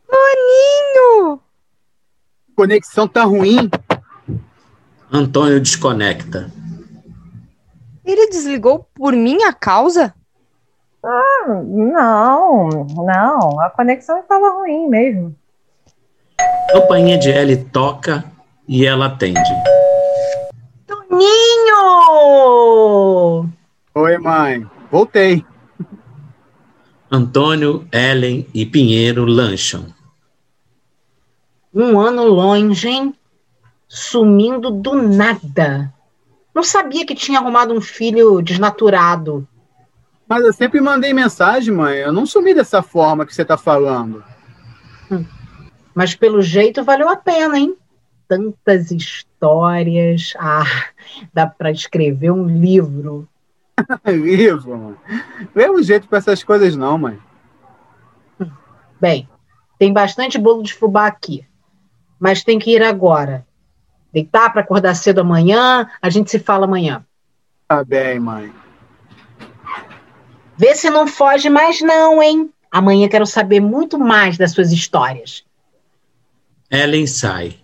[0.07, 1.41] Toninho!
[2.55, 3.69] Conexão tá ruim.
[5.11, 6.49] Antônio desconecta.
[8.05, 10.13] Ele desligou por minha causa?
[11.03, 13.59] Ah, não, não.
[13.59, 15.35] A conexão estava ruim mesmo.
[16.39, 18.23] A campainha de Ellie toca
[18.65, 19.41] e ela atende.
[20.87, 21.19] Toninho!
[23.93, 24.65] Oi, mãe.
[24.89, 25.45] Voltei.
[27.11, 29.87] Antônio, Ellen e Pinheiro lancham.
[31.73, 33.13] Um ano longe, hein?
[33.93, 35.93] Sumindo do nada.
[36.55, 39.45] Não sabia que tinha arrumado um filho desnaturado.
[40.29, 41.97] Mas eu sempre mandei mensagem, mãe.
[41.97, 44.23] Eu não sumi dessa forma que você tá falando.
[45.11, 45.25] Hum.
[45.93, 47.75] Mas pelo jeito valeu a pena, hein?
[48.29, 50.33] Tantas histórias.
[50.39, 50.63] Ah,
[51.33, 53.27] dá para escrever um livro.
[54.07, 54.95] livro, mãe.
[55.53, 57.19] Leva jeito para essas coisas, não, mãe.
[59.01, 59.27] Bem,
[59.77, 61.45] tem bastante bolo de fubá aqui.
[62.17, 63.45] Mas tem que ir agora.
[64.13, 65.89] Deitar para acordar cedo amanhã.
[66.01, 67.05] A gente se fala amanhã.
[67.67, 68.53] Tá bem, mãe.
[70.57, 72.51] Vê se não foge mais, não, hein?
[72.69, 75.43] Amanhã quero saber muito mais das suas histórias.
[76.69, 77.57] Ellen sai.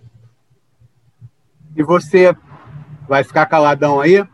[1.75, 2.35] E você
[3.07, 4.25] vai ficar caladão aí?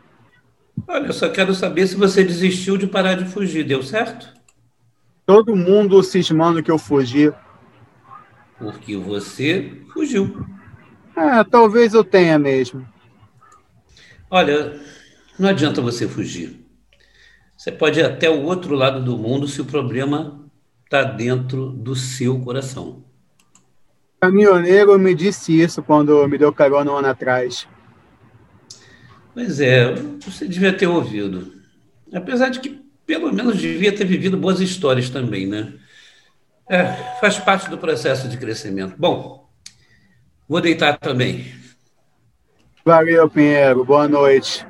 [0.88, 4.34] Olha, eu só quero saber se você desistiu de parar de fugir, deu certo?
[5.26, 7.32] Todo mundo cismando que eu fugi.
[8.58, 10.46] Porque você fugiu.
[11.16, 12.88] É, talvez eu tenha mesmo.
[14.30, 14.80] Olha,
[15.38, 16.66] não adianta você fugir.
[17.56, 20.44] Você pode ir até o outro lado do mundo se o problema
[20.86, 23.04] está dentro do seu coração.
[24.18, 27.68] O caminhoneiro me disse isso quando me deu carona um ano atrás.
[29.34, 31.54] Pois é, você devia ter ouvido.
[32.14, 35.74] Apesar de que pelo menos devia ter vivido boas histórias também, né?
[36.70, 36.86] É,
[37.20, 38.96] faz parte do processo de crescimento.
[38.98, 39.43] Bom,
[40.54, 41.52] vou deitar também.
[42.86, 43.84] Valeu, Pinheiro.
[43.84, 44.64] Boa noite.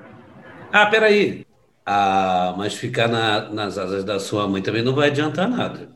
[0.72, 1.46] Ah, peraí.
[1.86, 5.91] Ah, mas ficar na, nas asas da sua mãe também não vai adiantar nada.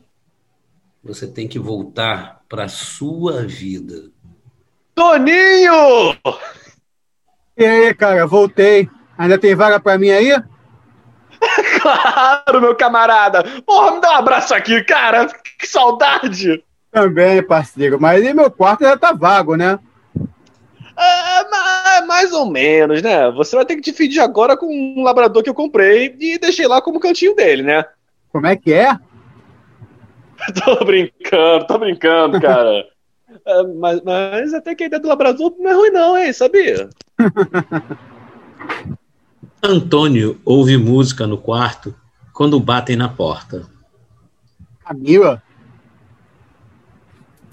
[1.02, 4.10] Você tem que voltar para a sua vida.
[4.94, 6.14] Toninho!
[7.56, 8.90] E aí, cara, voltei.
[9.16, 10.32] Ainda tem vaga para mim aí?
[11.80, 13.42] claro, meu camarada.
[13.62, 15.28] Porra, me dá um abraço aqui, cara.
[15.58, 16.62] Que saudade.
[16.98, 18.00] Também, parceiro.
[18.00, 19.78] Mas aí meu quarto já tá vago, né?
[20.96, 23.30] É, mais ou menos, né?
[23.30, 26.82] Você vai ter que dividir agora com um labrador que eu comprei e deixei lá
[26.82, 27.84] como cantinho dele, né?
[28.32, 28.98] Como é que é?
[30.64, 32.84] tô brincando, tô brincando, cara.
[33.46, 36.32] é, mas, mas até que a ideia do labrador não é ruim, não, hein?
[36.32, 36.88] Sabia?
[39.62, 41.94] Antônio ouve música no quarto
[42.32, 43.66] quando batem na porta.
[44.84, 45.40] Camila?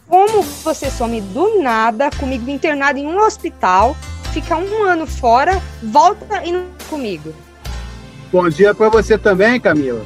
[0.08, 3.96] Como você some do nada, comigo internado em um hospital,
[4.32, 7.34] fica um ano fora, volta e não comigo?
[8.32, 10.06] Bom dia para você também, Camila.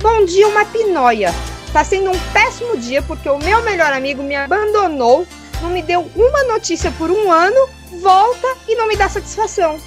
[0.00, 1.32] Bom dia, uma pinóia.
[1.72, 5.26] Tá sendo um péssimo dia porque o meu melhor amigo me abandonou,
[5.62, 7.68] não me deu uma notícia por um ano,
[8.02, 9.78] volta e não me dá satisfação.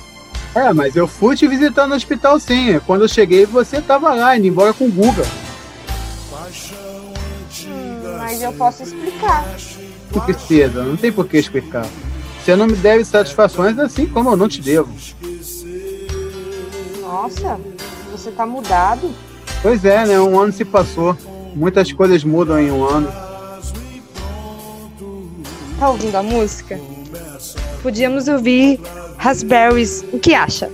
[0.56, 2.80] É, mas eu fui te visitar no hospital sim.
[2.88, 5.26] Quando eu cheguei, você tava lá, indo embora com o Guga.
[8.26, 9.46] Mas eu posso explicar.
[10.12, 11.86] Não precisa, não tem por que explicar.
[12.44, 14.92] Você não me deve satisfações assim como eu não te devo.
[17.02, 17.60] Nossa,
[18.12, 19.14] você tá mudado.
[19.62, 20.20] Pois é, né?
[20.20, 21.16] Um ano se passou.
[21.54, 23.14] Muitas coisas mudam em um ano.
[25.80, 26.80] Tá ouvindo a música?
[27.84, 28.80] Podíamos ouvir
[29.18, 30.04] Raspberries.
[30.12, 30.68] O que acha?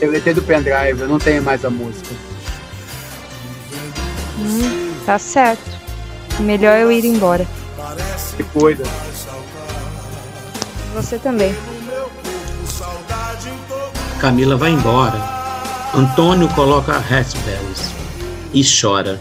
[0.00, 2.12] Deletei do pendrive, eu não tenho mais a música.
[4.36, 5.83] Hum, tá certo.
[6.40, 7.46] Melhor eu ir embora.
[8.18, 8.84] Se cuida.
[10.94, 11.54] Você também.
[14.20, 15.18] Camila vai embora.
[15.94, 17.92] Antônio coloca raspberries
[18.52, 19.20] e chora.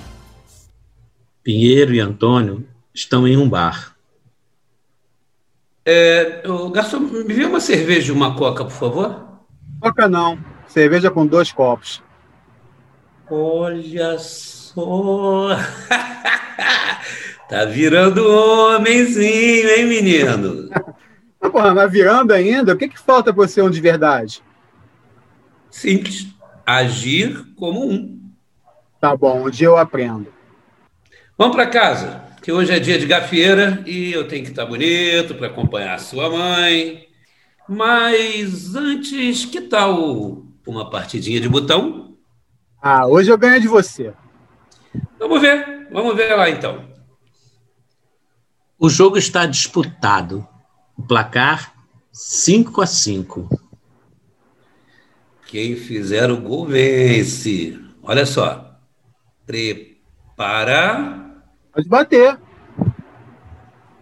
[1.44, 3.96] Pinheiro e Antônio estão em um bar.
[5.86, 9.24] É, o garçom, me vê uma cerveja e uma coca, por favor?
[9.82, 10.40] Coca não.
[10.68, 12.02] Cerveja com dois copos.
[13.30, 14.63] Olha só.
[17.50, 20.70] tá virando homenzinho, hein, menino?
[21.52, 24.42] Porra, mas virando ainda, o que, que falta para ser um de verdade?
[25.70, 26.28] Simples.
[26.66, 28.20] Agir como um.
[29.00, 30.28] Tá bom, um dia eu aprendo.
[31.38, 35.36] Vamos para casa, que hoje é dia de gafieira e eu tenho que estar bonito
[35.36, 37.08] para acompanhar a sua mãe.
[37.68, 42.16] Mas antes, que tal uma partidinha de botão?
[42.82, 44.14] Ah, hoje eu ganho de você.
[45.20, 46.92] Vamos ver, vamos ver lá então.
[48.78, 50.46] O jogo está disputado.
[50.98, 51.74] O placar
[52.12, 53.50] 5 a 5.
[55.48, 57.80] Quem fizer o gol vence.
[58.02, 58.78] Olha só.
[59.46, 61.32] Prepara.
[61.72, 62.38] Pode bater.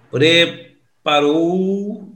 [0.10, 2.12] Preparou.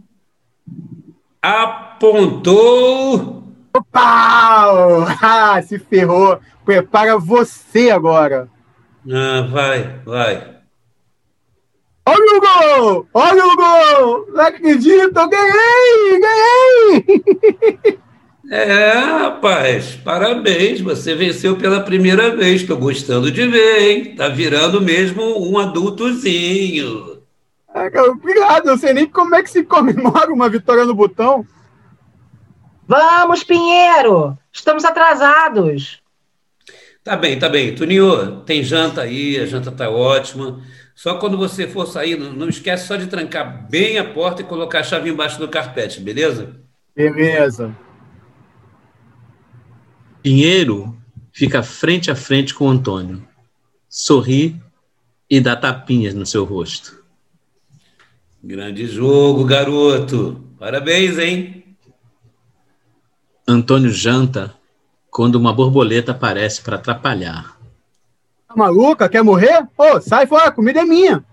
[1.41, 3.43] Apontou.
[3.91, 5.05] Pau!
[5.21, 6.39] Ah, se ferrou.
[6.65, 8.49] Prepara você agora.
[9.12, 10.56] Ah, vai, vai.
[12.08, 13.08] Olha o gol!
[13.14, 14.28] Olha o gol!
[14.32, 16.20] Não acredito, ganhei!
[16.22, 17.99] Ganhei!
[18.51, 20.82] É, rapaz, parabéns.
[20.82, 22.62] Você venceu pela primeira vez.
[22.62, 24.16] Estou gostando de ver, hein?
[24.16, 27.22] Tá virando mesmo um adultozinho.
[27.74, 31.45] É, cara, obrigado, eu sei nem como é que se comemora uma vitória no botão.
[32.88, 34.38] Vamos, Pinheiro!
[34.53, 36.05] Estamos atrasados.
[37.06, 37.76] Tá bem, tá bem.
[37.76, 40.60] Tuninho, tem janta aí, a janta tá ótima.
[40.95, 44.45] Só quando você for sair, não, não esquece só de trancar bem a porta e
[44.45, 46.60] colocar a chave embaixo do carpete, beleza?
[46.95, 47.78] Beleza.
[50.24, 50.97] Pinheiro
[51.32, 53.24] fica frente a frente com o Antônio,
[53.88, 54.60] sorri
[55.30, 57.03] e dá tapinhas no seu rosto.
[58.43, 60.43] Grande jogo, garoto.
[60.58, 61.78] Parabéns, hein?
[63.47, 64.56] Antônio janta
[65.16, 67.57] quando uma borboleta aparece para atrapalhar.
[68.49, 69.07] Tá maluca?
[69.07, 69.66] Quer morrer?
[69.78, 71.24] Ô, sai fora, a comida é minha.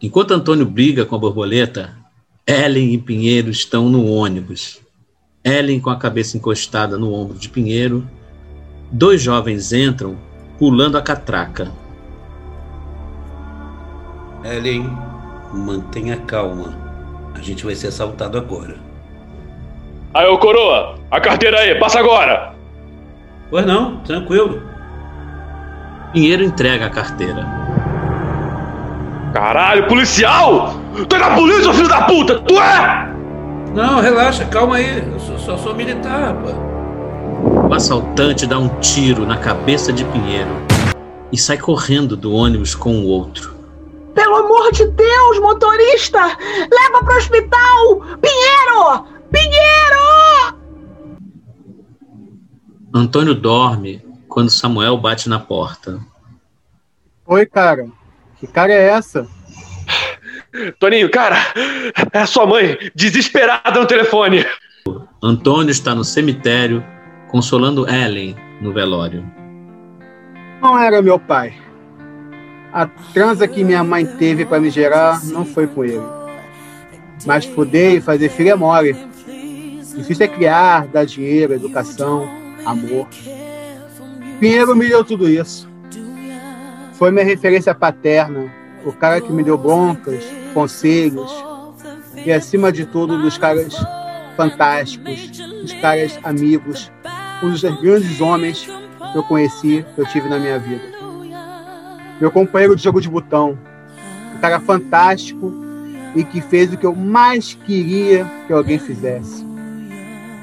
[0.00, 1.98] Enquanto Antônio briga com a borboleta,
[2.46, 4.80] Ellen e Pinheiro estão no ônibus.
[5.42, 8.08] Ellen com a cabeça encostada no ombro de Pinheiro.
[8.92, 10.16] Dois jovens entram
[10.56, 11.72] pulando a catraca.
[14.44, 14.88] Ellen,
[15.52, 16.78] mantenha calma.
[17.34, 18.87] A gente vai ser assaltado agora.
[20.18, 22.52] Aí, ô coroa, a carteira aí, passa agora!
[23.50, 24.60] Pois não, tranquilo.
[26.12, 27.46] Pinheiro entrega a carteira.
[29.32, 30.74] Caralho, policial!
[31.08, 32.40] Tu é da polícia, filho da puta!
[32.40, 33.14] Tu é!
[33.72, 35.08] Não, relaxa, calma aí.
[35.08, 37.68] Eu só, só sou militar, pô.
[37.68, 40.50] O assaltante dá um tiro na cabeça de Pinheiro
[41.30, 43.54] e sai correndo do ônibus com o outro.
[44.16, 46.18] Pelo amor de Deus, motorista!
[46.18, 48.00] Leva para o hospital!
[48.20, 49.17] Pinheiro!
[49.30, 50.58] Pinheiro!
[52.94, 56.00] Antônio dorme quando Samuel bate na porta.
[57.26, 57.86] Oi, cara.
[58.38, 59.26] Que cara é essa?
[60.78, 61.36] Toninho, cara,
[62.12, 64.44] é a sua mãe, desesperada no telefone.
[65.22, 66.82] Antônio está no cemitério
[67.28, 69.24] consolando Ellen no velório.
[70.62, 71.54] Não era meu pai.
[72.72, 76.02] A transa que minha mãe teve para me gerar não foi com ele.
[77.26, 78.96] Mas poder e fazer filho é mole.
[79.98, 82.30] Difícil é criar, dar dinheiro, educação,
[82.64, 83.08] amor.
[84.38, 85.68] Pinheiro me deu tudo isso.
[86.92, 88.48] Foi minha referência paterna,
[88.84, 90.24] o cara que me deu broncas,
[90.54, 91.32] conselhos
[92.24, 93.74] e, acima de tudo, dos caras
[94.36, 95.30] fantásticos,
[95.62, 96.92] dos caras amigos,
[97.42, 98.68] um dos grandes homens
[99.12, 100.82] que eu conheci, que eu tive na minha vida.
[102.20, 103.58] Meu companheiro de jogo de botão,
[104.36, 105.52] um cara fantástico
[106.14, 109.47] e que fez o que eu mais queria que alguém fizesse.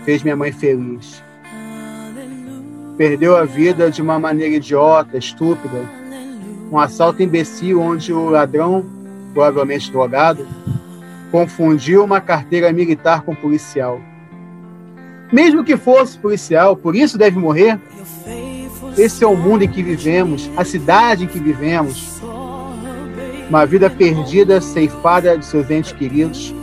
[0.06, 1.24] Fez minha mãe feliz.
[2.96, 5.82] Perdeu a vida de uma maneira idiota, estúpida,
[6.72, 8.86] um assalto imbecil onde o ladrão,
[9.34, 10.48] provavelmente drogado,
[11.32, 14.00] confundiu uma carteira militar com policial.
[15.34, 17.80] Mesmo que fosse policial, por isso deve morrer?
[18.98, 22.22] Esse é o mundo em que vivemos, a cidade em que vivemos.
[23.50, 26.54] Uma vida perdida, ceifada de seus entes queridos,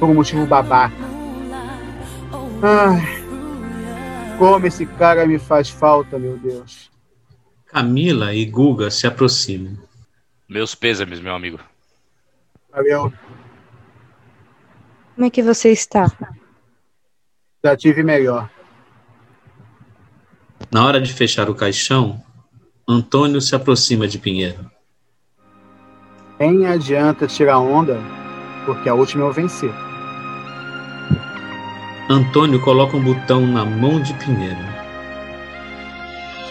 [0.00, 1.05] por um motivo babaca.
[2.62, 6.90] Ai, como esse cara me faz falta, meu Deus.
[7.66, 9.76] Camila e Guga se aproximam.
[10.48, 11.58] Meus pêsames, meu amigo.
[12.72, 13.12] Valeu.
[15.14, 16.06] Como é que você está?
[17.64, 18.50] Já tive melhor.
[20.70, 22.22] Na hora de fechar o caixão,
[22.88, 24.70] Antônio se aproxima de Pinheiro.
[26.38, 27.98] Nem adianta tirar onda,
[28.64, 29.70] porque a última eu venci.
[32.08, 34.56] Antônio coloca um botão na mão de Pinheiro.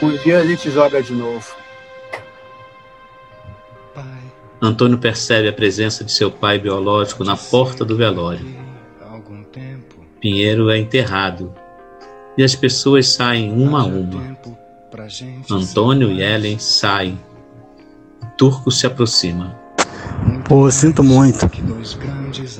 [0.01, 1.55] Um dia a gente joga de novo.
[4.61, 8.45] Antônio percebe a presença de seu pai biológico na porta do velório.
[10.19, 11.53] Pinheiro é enterrado
[12.37, 14.37] e as pessoas saem uma a uma.
[15.49, 17.17] Antônio e Ellen saem.
[18.37, 19.57] Turco se aproxima.
[20.49, 21.49] Pô, sinto muito.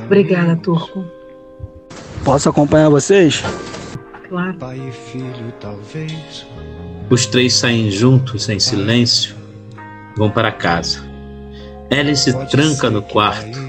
[0.06, 1.15] Obrigada, Turco.
[2.26, 3.44] Posso acompanhar vocês?
[4.28, 4.58] Claro.
[7.08, 9.36] Os três saem juntos em silêncio,
[10.18, 11.00] vão para casa.
[11.92, 13.60] Ellen se tranca no quarto,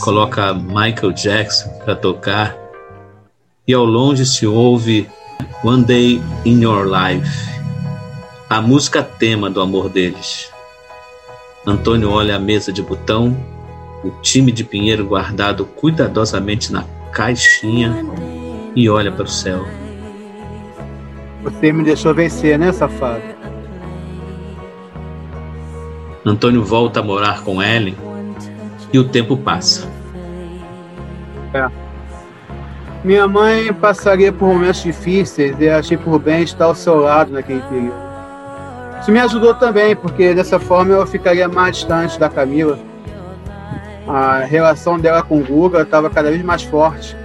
[0.00, 2.54] coloca Michael Jackson para tocar
[3.66, 5.08] e ao longe se ouve
[5.64, 7.48] One Day in Your Life,
[8.50, 10.52] a música tema do amor deles.
[11.66, 13.34] Antônio olha a mesa de botão,
[14.04, 16.82] o time de Pinheiro guardado cuidadosamente na
[17.14, 17.94] caixinha
[18.74, 19.64] e olha para o céu.
[21.44, 23.22] Você me deixou vencer, né, safado?
[26.26, 27.96] Antônio volta a morar com Ellen
[28.92, 29.88] e o tempo passa.
[31.52, 31.68] É.
[33.04, 37.60] Minha mãe passaria por momentos difíceis e achei por bem estar ao seu lado naquele
[37.62, 38.04] período.
[39.00, 42.78] Isso me ajudou também, porque dessa forma eu ficaria mais distante da Camila.
[44.06, 47.16] A relação dela com o Guga estava cada vez mais forte,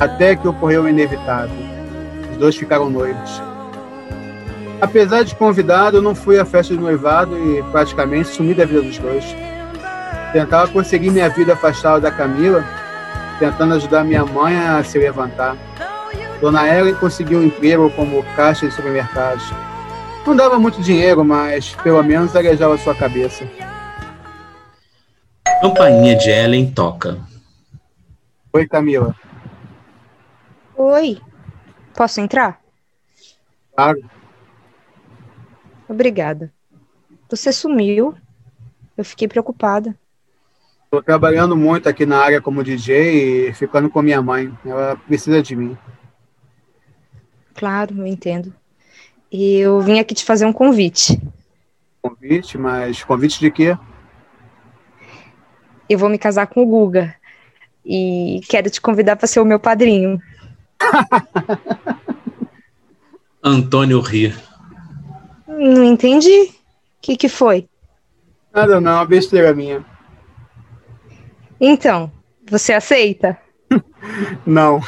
[0.00, 1.56] até que ocorreu o inevitável.
[2.32, 3.40] Os dois ficaram noivos.
[4.80, 8.82] Apesar de convidado, eu não fui à festa de noivado e praticamente sumi da vida
[8.82, 9.24] dos dois.
[10.32, 12.64] Tentava conseguir minha vida afastada da Camila,
[13.38, 15.56] tentando ajudar minha mãe a se levantar.
[16.40, 19.44] Dona Ellen conseguiu um emprego como caixa de supermercados.
[20.26, 23.44] Não dava muito dinheiro, mas pelo menos arejava sua cabeça.
[25.62, 27.24] Campainha de Ellen toca.
[28.52, 29.14] Oi, Camila.
[30.76, 31.20] Oi.
[31.94, 32.60] Posso entrar?
[33.72, 34.02] Claro.
[35.88, 36.52] Obrigada.
[37.30, 38.12] Você sumiu.
[38.96, 39.96] Eu fiquei preocupada.
[40.82, 44.52] Estou trabalhando muito aqui na área como DJ e ficando com minha mãe.
[44.66, 45.78] Ela precisa de mim.
[47.54, 48.52] Claro, eu entendo.
[49.30, 51.22] E eu vim aqui te fazer um convite.
[52.02, 52.58] Convite?
[52.58, 53.78] Mas convite de quê?
[55.92, 57.14] Eu vou me casar com o Guga.
[57.84, 60.18] E quero te convidar para ser o meu padrinho.
[63.44, 64.34] Antônio ri.
[65.46, 66.44] Não entendi.
[66.44, 66.52] O
[67.02, 67.68] que, que foi?
[68.54, 69.84] Nada não, uma besteira minha.
[71.60, 72.10] Então,
[72.48, 73.36] você aceita?
[74.46, 74.80] Não.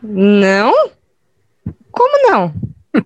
[0.00, 0.90] Não?
[1.90, 2.54] Como não?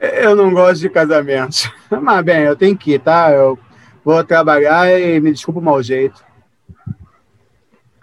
[0.00, 1.70] Eu não gosto de casamentos.
[1.90, 3.30] Mas bem, eu tenho que ir, tá?
[3.30, 3.58] Eu
[4.04, 6.24] vou trabalhar e me desculpa o mau jeito.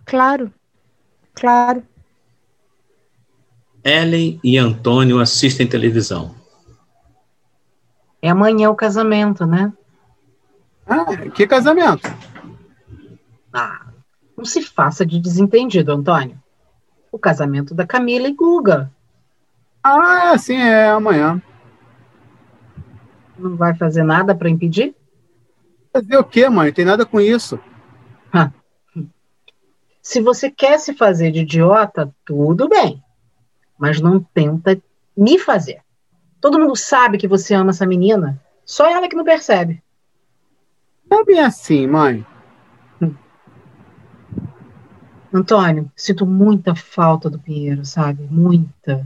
[0.05, 0.51] Claro.
[1.33, 1.83] Claro.
[3.83, 6.35] Ellen e Antônio assistem televisão.
[8.21, 9.73] É amanhã o casamento, né?
[10.85, 12.07] Ah, que casamento?
[13.51, 13.87] Ah,
[14.37, 16.37] não se faça de desentendido, Antônio.
[17.11, 18.91] O casamento da Camila e Guga.
[19.83, 21.41] Ah, sim, é amanhã.
[23.37, 24.95] Não vai fazer nada para impedir?
[25.91, 26.71] Fazer o quê, mãe?
[26.71, 27.59] Tem nada com isso.
[30.01, 33.03] Se você quer se fazer de idiota, tudo bem.
[33.77, 34.81] Mas não tenta
[35.15, 35.81] me fazer.
[36.39, 38.41] Todo mundo sabe que você ama essa menina.
[38.65, 39.83] Só ela que não percebe.
[41.09, 42.25] Não é bem assim, mãe.
[45.31, 48.23] Antônio, sinto muita falta do Pinheiro, sabe?
[48.23, 49.05] Muita.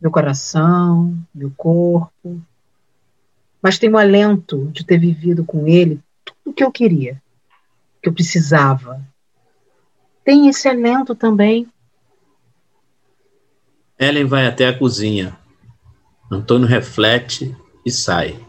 [0.00, 2.40] Meu coração, meu corpo.
[3.68, 7.20] Mas tenho alento de ter vivido com ele tudo o que eu queria,
[8.02, 9.06] que eu precisava.
[10.24, 11.68] Tem esse alento também.
[13.98, 15.36] Ellen vai até a cozinha.
[16.32, 17.54] Antônio reflete
[17.84, 18.40] e sai.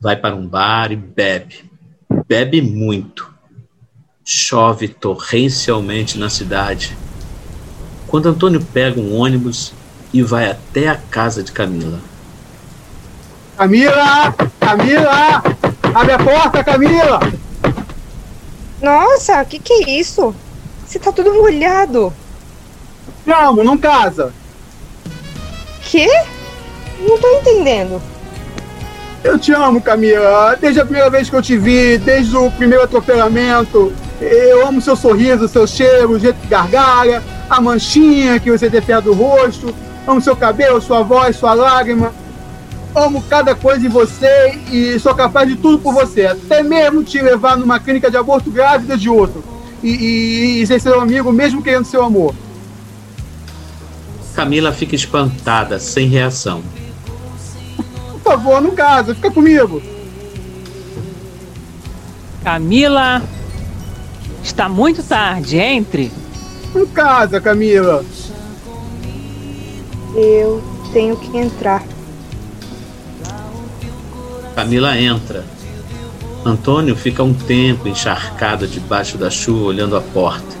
[0.00, 1.68] Vai para um bar e bebe.
[2.28, 3.34] Bebe muito.
[4.24, 6.96] Chove torrencialmente na cidade.
[8.06, 9.74] Quando Antônio pega um ônibus
[10.14, 12.00] e vai até a casa de Camila.
[13.58, 14.32] Camila!
[14.60, 15.42] Camila!
[15.92, 17.18] Abre a porta, Camila!
[18.80, 20.32] Nossa, o que, que é isso?
[20.86, 22.12] Você tá tudo molhado.
[23.26, 24.32] Não, não casa.
[25.82, 26.06] Quê?
[27.00, 28.00] Não tô entendendo.
[29.24, 30.56] Eu te amo, Camila.
[30.60, 33.92] Desde a primeira vez que eu te vi, desde o primeiro atropelamento.
[34.20, 38.80] Eu amo seu sorriso, seu cheiro, o jeito que gargalha, a manchinha que você tem
[38.80, 39.74] perto do rosto.
[40.06, 42.12] Amo seu cabelo, sua voz, sua lágrima.
[42.98, 46.26] Amo cada coisa em você e sou capaz de tudo por você.
[46.26, 49.44] Até mesmo te levar numa clínica de aborto grávida de outro.
[49.82, 52.34] E, e, e ser seu amigo, mesmo querendo seu amor.
[54.34, 56.60] Camila fica espantada, sem reação.
[58.12, 59.80] Por favor, não casa, fica comigo.
[62.42, 63.22] Camila,
[64.42, 66.10] está muito tarde, entre.
[66.74, 68.04] Não casa, Camila.
[70.16, 71.84] Eu tenho que entrar.
[74.58, 75.44] Camila entra.
[76.44, 80.56] Antônio fica um tempo encharcado debaixo da chuva olhando a porta.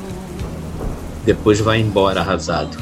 [1.24, 2.78] Depois vai embora arrasado.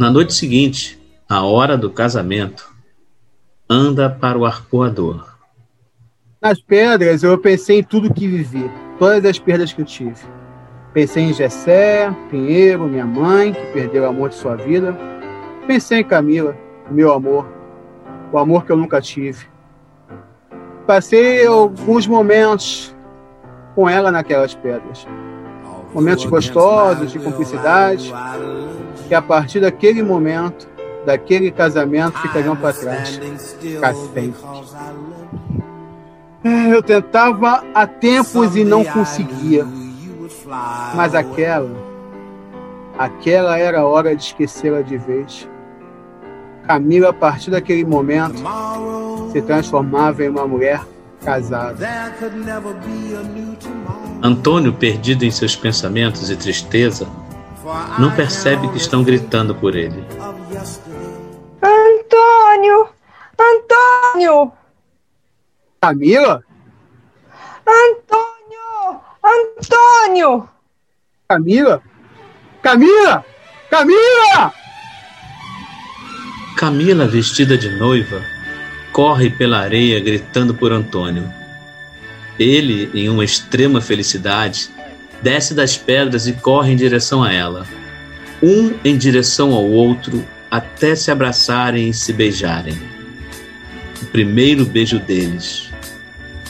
[0.00, 2.74] Na noite seguinte, a hora do casamento,
[3.68, 5.24] anda para o arcoador.
[6.42, 8.68] Nas pedras, eu pensei em tudo que vivi,
[8.98, 10.24] todas as perdas que eu tive.
[10.92, 14.92] Pensei em Gessé, Pinheiro, minha mãe, que perdeu o amor de sua vida.
[15.68, 16.58] Pensei em Camila,
[16.90, 17.59] meu amor,
[18.32, 19.46] o amor que eu nunca tive.
[20.86, 22.94] Passei alguns momentos
[23.74, 25.06] com ela naquelas pedras.
[25.94, 28.12] Momentos gostosos, de cumplicidade.
[29.08, 30.68] E a partir daquele momento,
[31.04, 33.20] daquele casamento ficariam para trás,
[33.80, 33.94] para
[36.44, 39.66] Eu tentava há tempos e não conseguia.
[40.94, 41.70] Mas aquela,
[42.98, 45.48] aquela era a hora de esquecê-la de vez.
[46.70, 48.44] Camila, a partir daquele momento,
[49.32, 50.80] se transformava em uma mulher
[51.24, 51.84] casada.
[54.22, 57.08] Antônio, perdido em seus pensamentos e tristeza,
[57.98, 60.04] não percebe que estão gritando por ele.
[61.60, 62.88] Antônio!
[63.36, 64.52] Antônio!
[65.80, 66.44] Camila?
[67.66, 69.00] Antônio!
[69.24, 70.48] Antônio!
[71.28, 71.82] Camila?
[72.62, 73.24] Camila!
[73.68, 74.59] Camila!
[76.60, 78.22] Camila, vestida de noiva,
[78.92, 81.32] corre pela areia gritando por Antônio.
[82.38, 84.68] Ele, em uma extrema felicidade,
[85.22, 87.66] desce das pedras e corre em direção a ela.
[88.42, 92.78] Um em direção ao outro, até se abraçarem e se beijarem.
[94.02, 95.70] O primeiro beijo deles.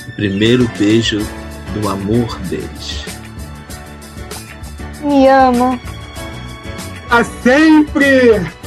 [0.08, 1.24] O primeiro beijo
[1.72, 3.04] do amor deles.
[5.04, 5.80] Me ama.
[7.08, 8.59] A sempre!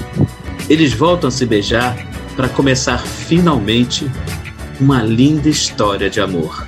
[0.70, 1.96] Eles voltam a se beijar
[2.36, 4.10] para começar finalmente
[4.80, 6.68] uma linda história de amor.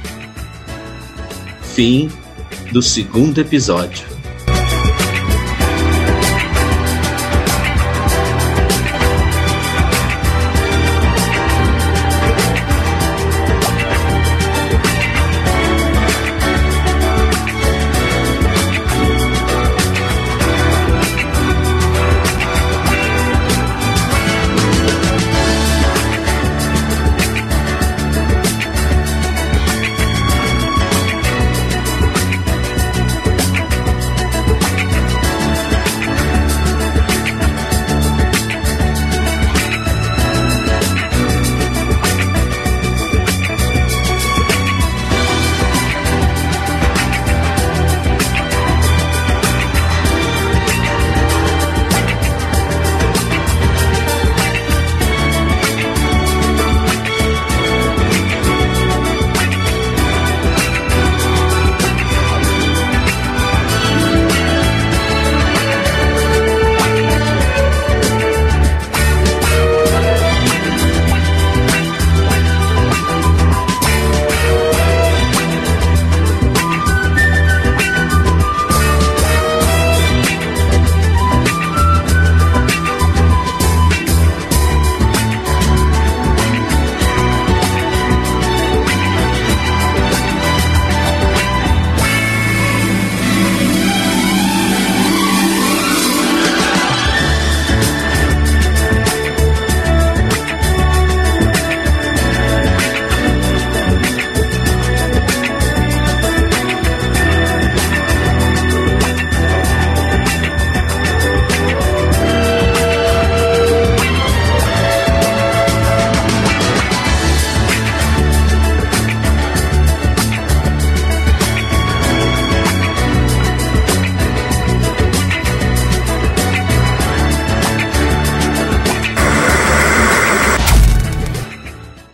[1.62, 2.12] Fim
[2.72, 4.15] do segundo episódio.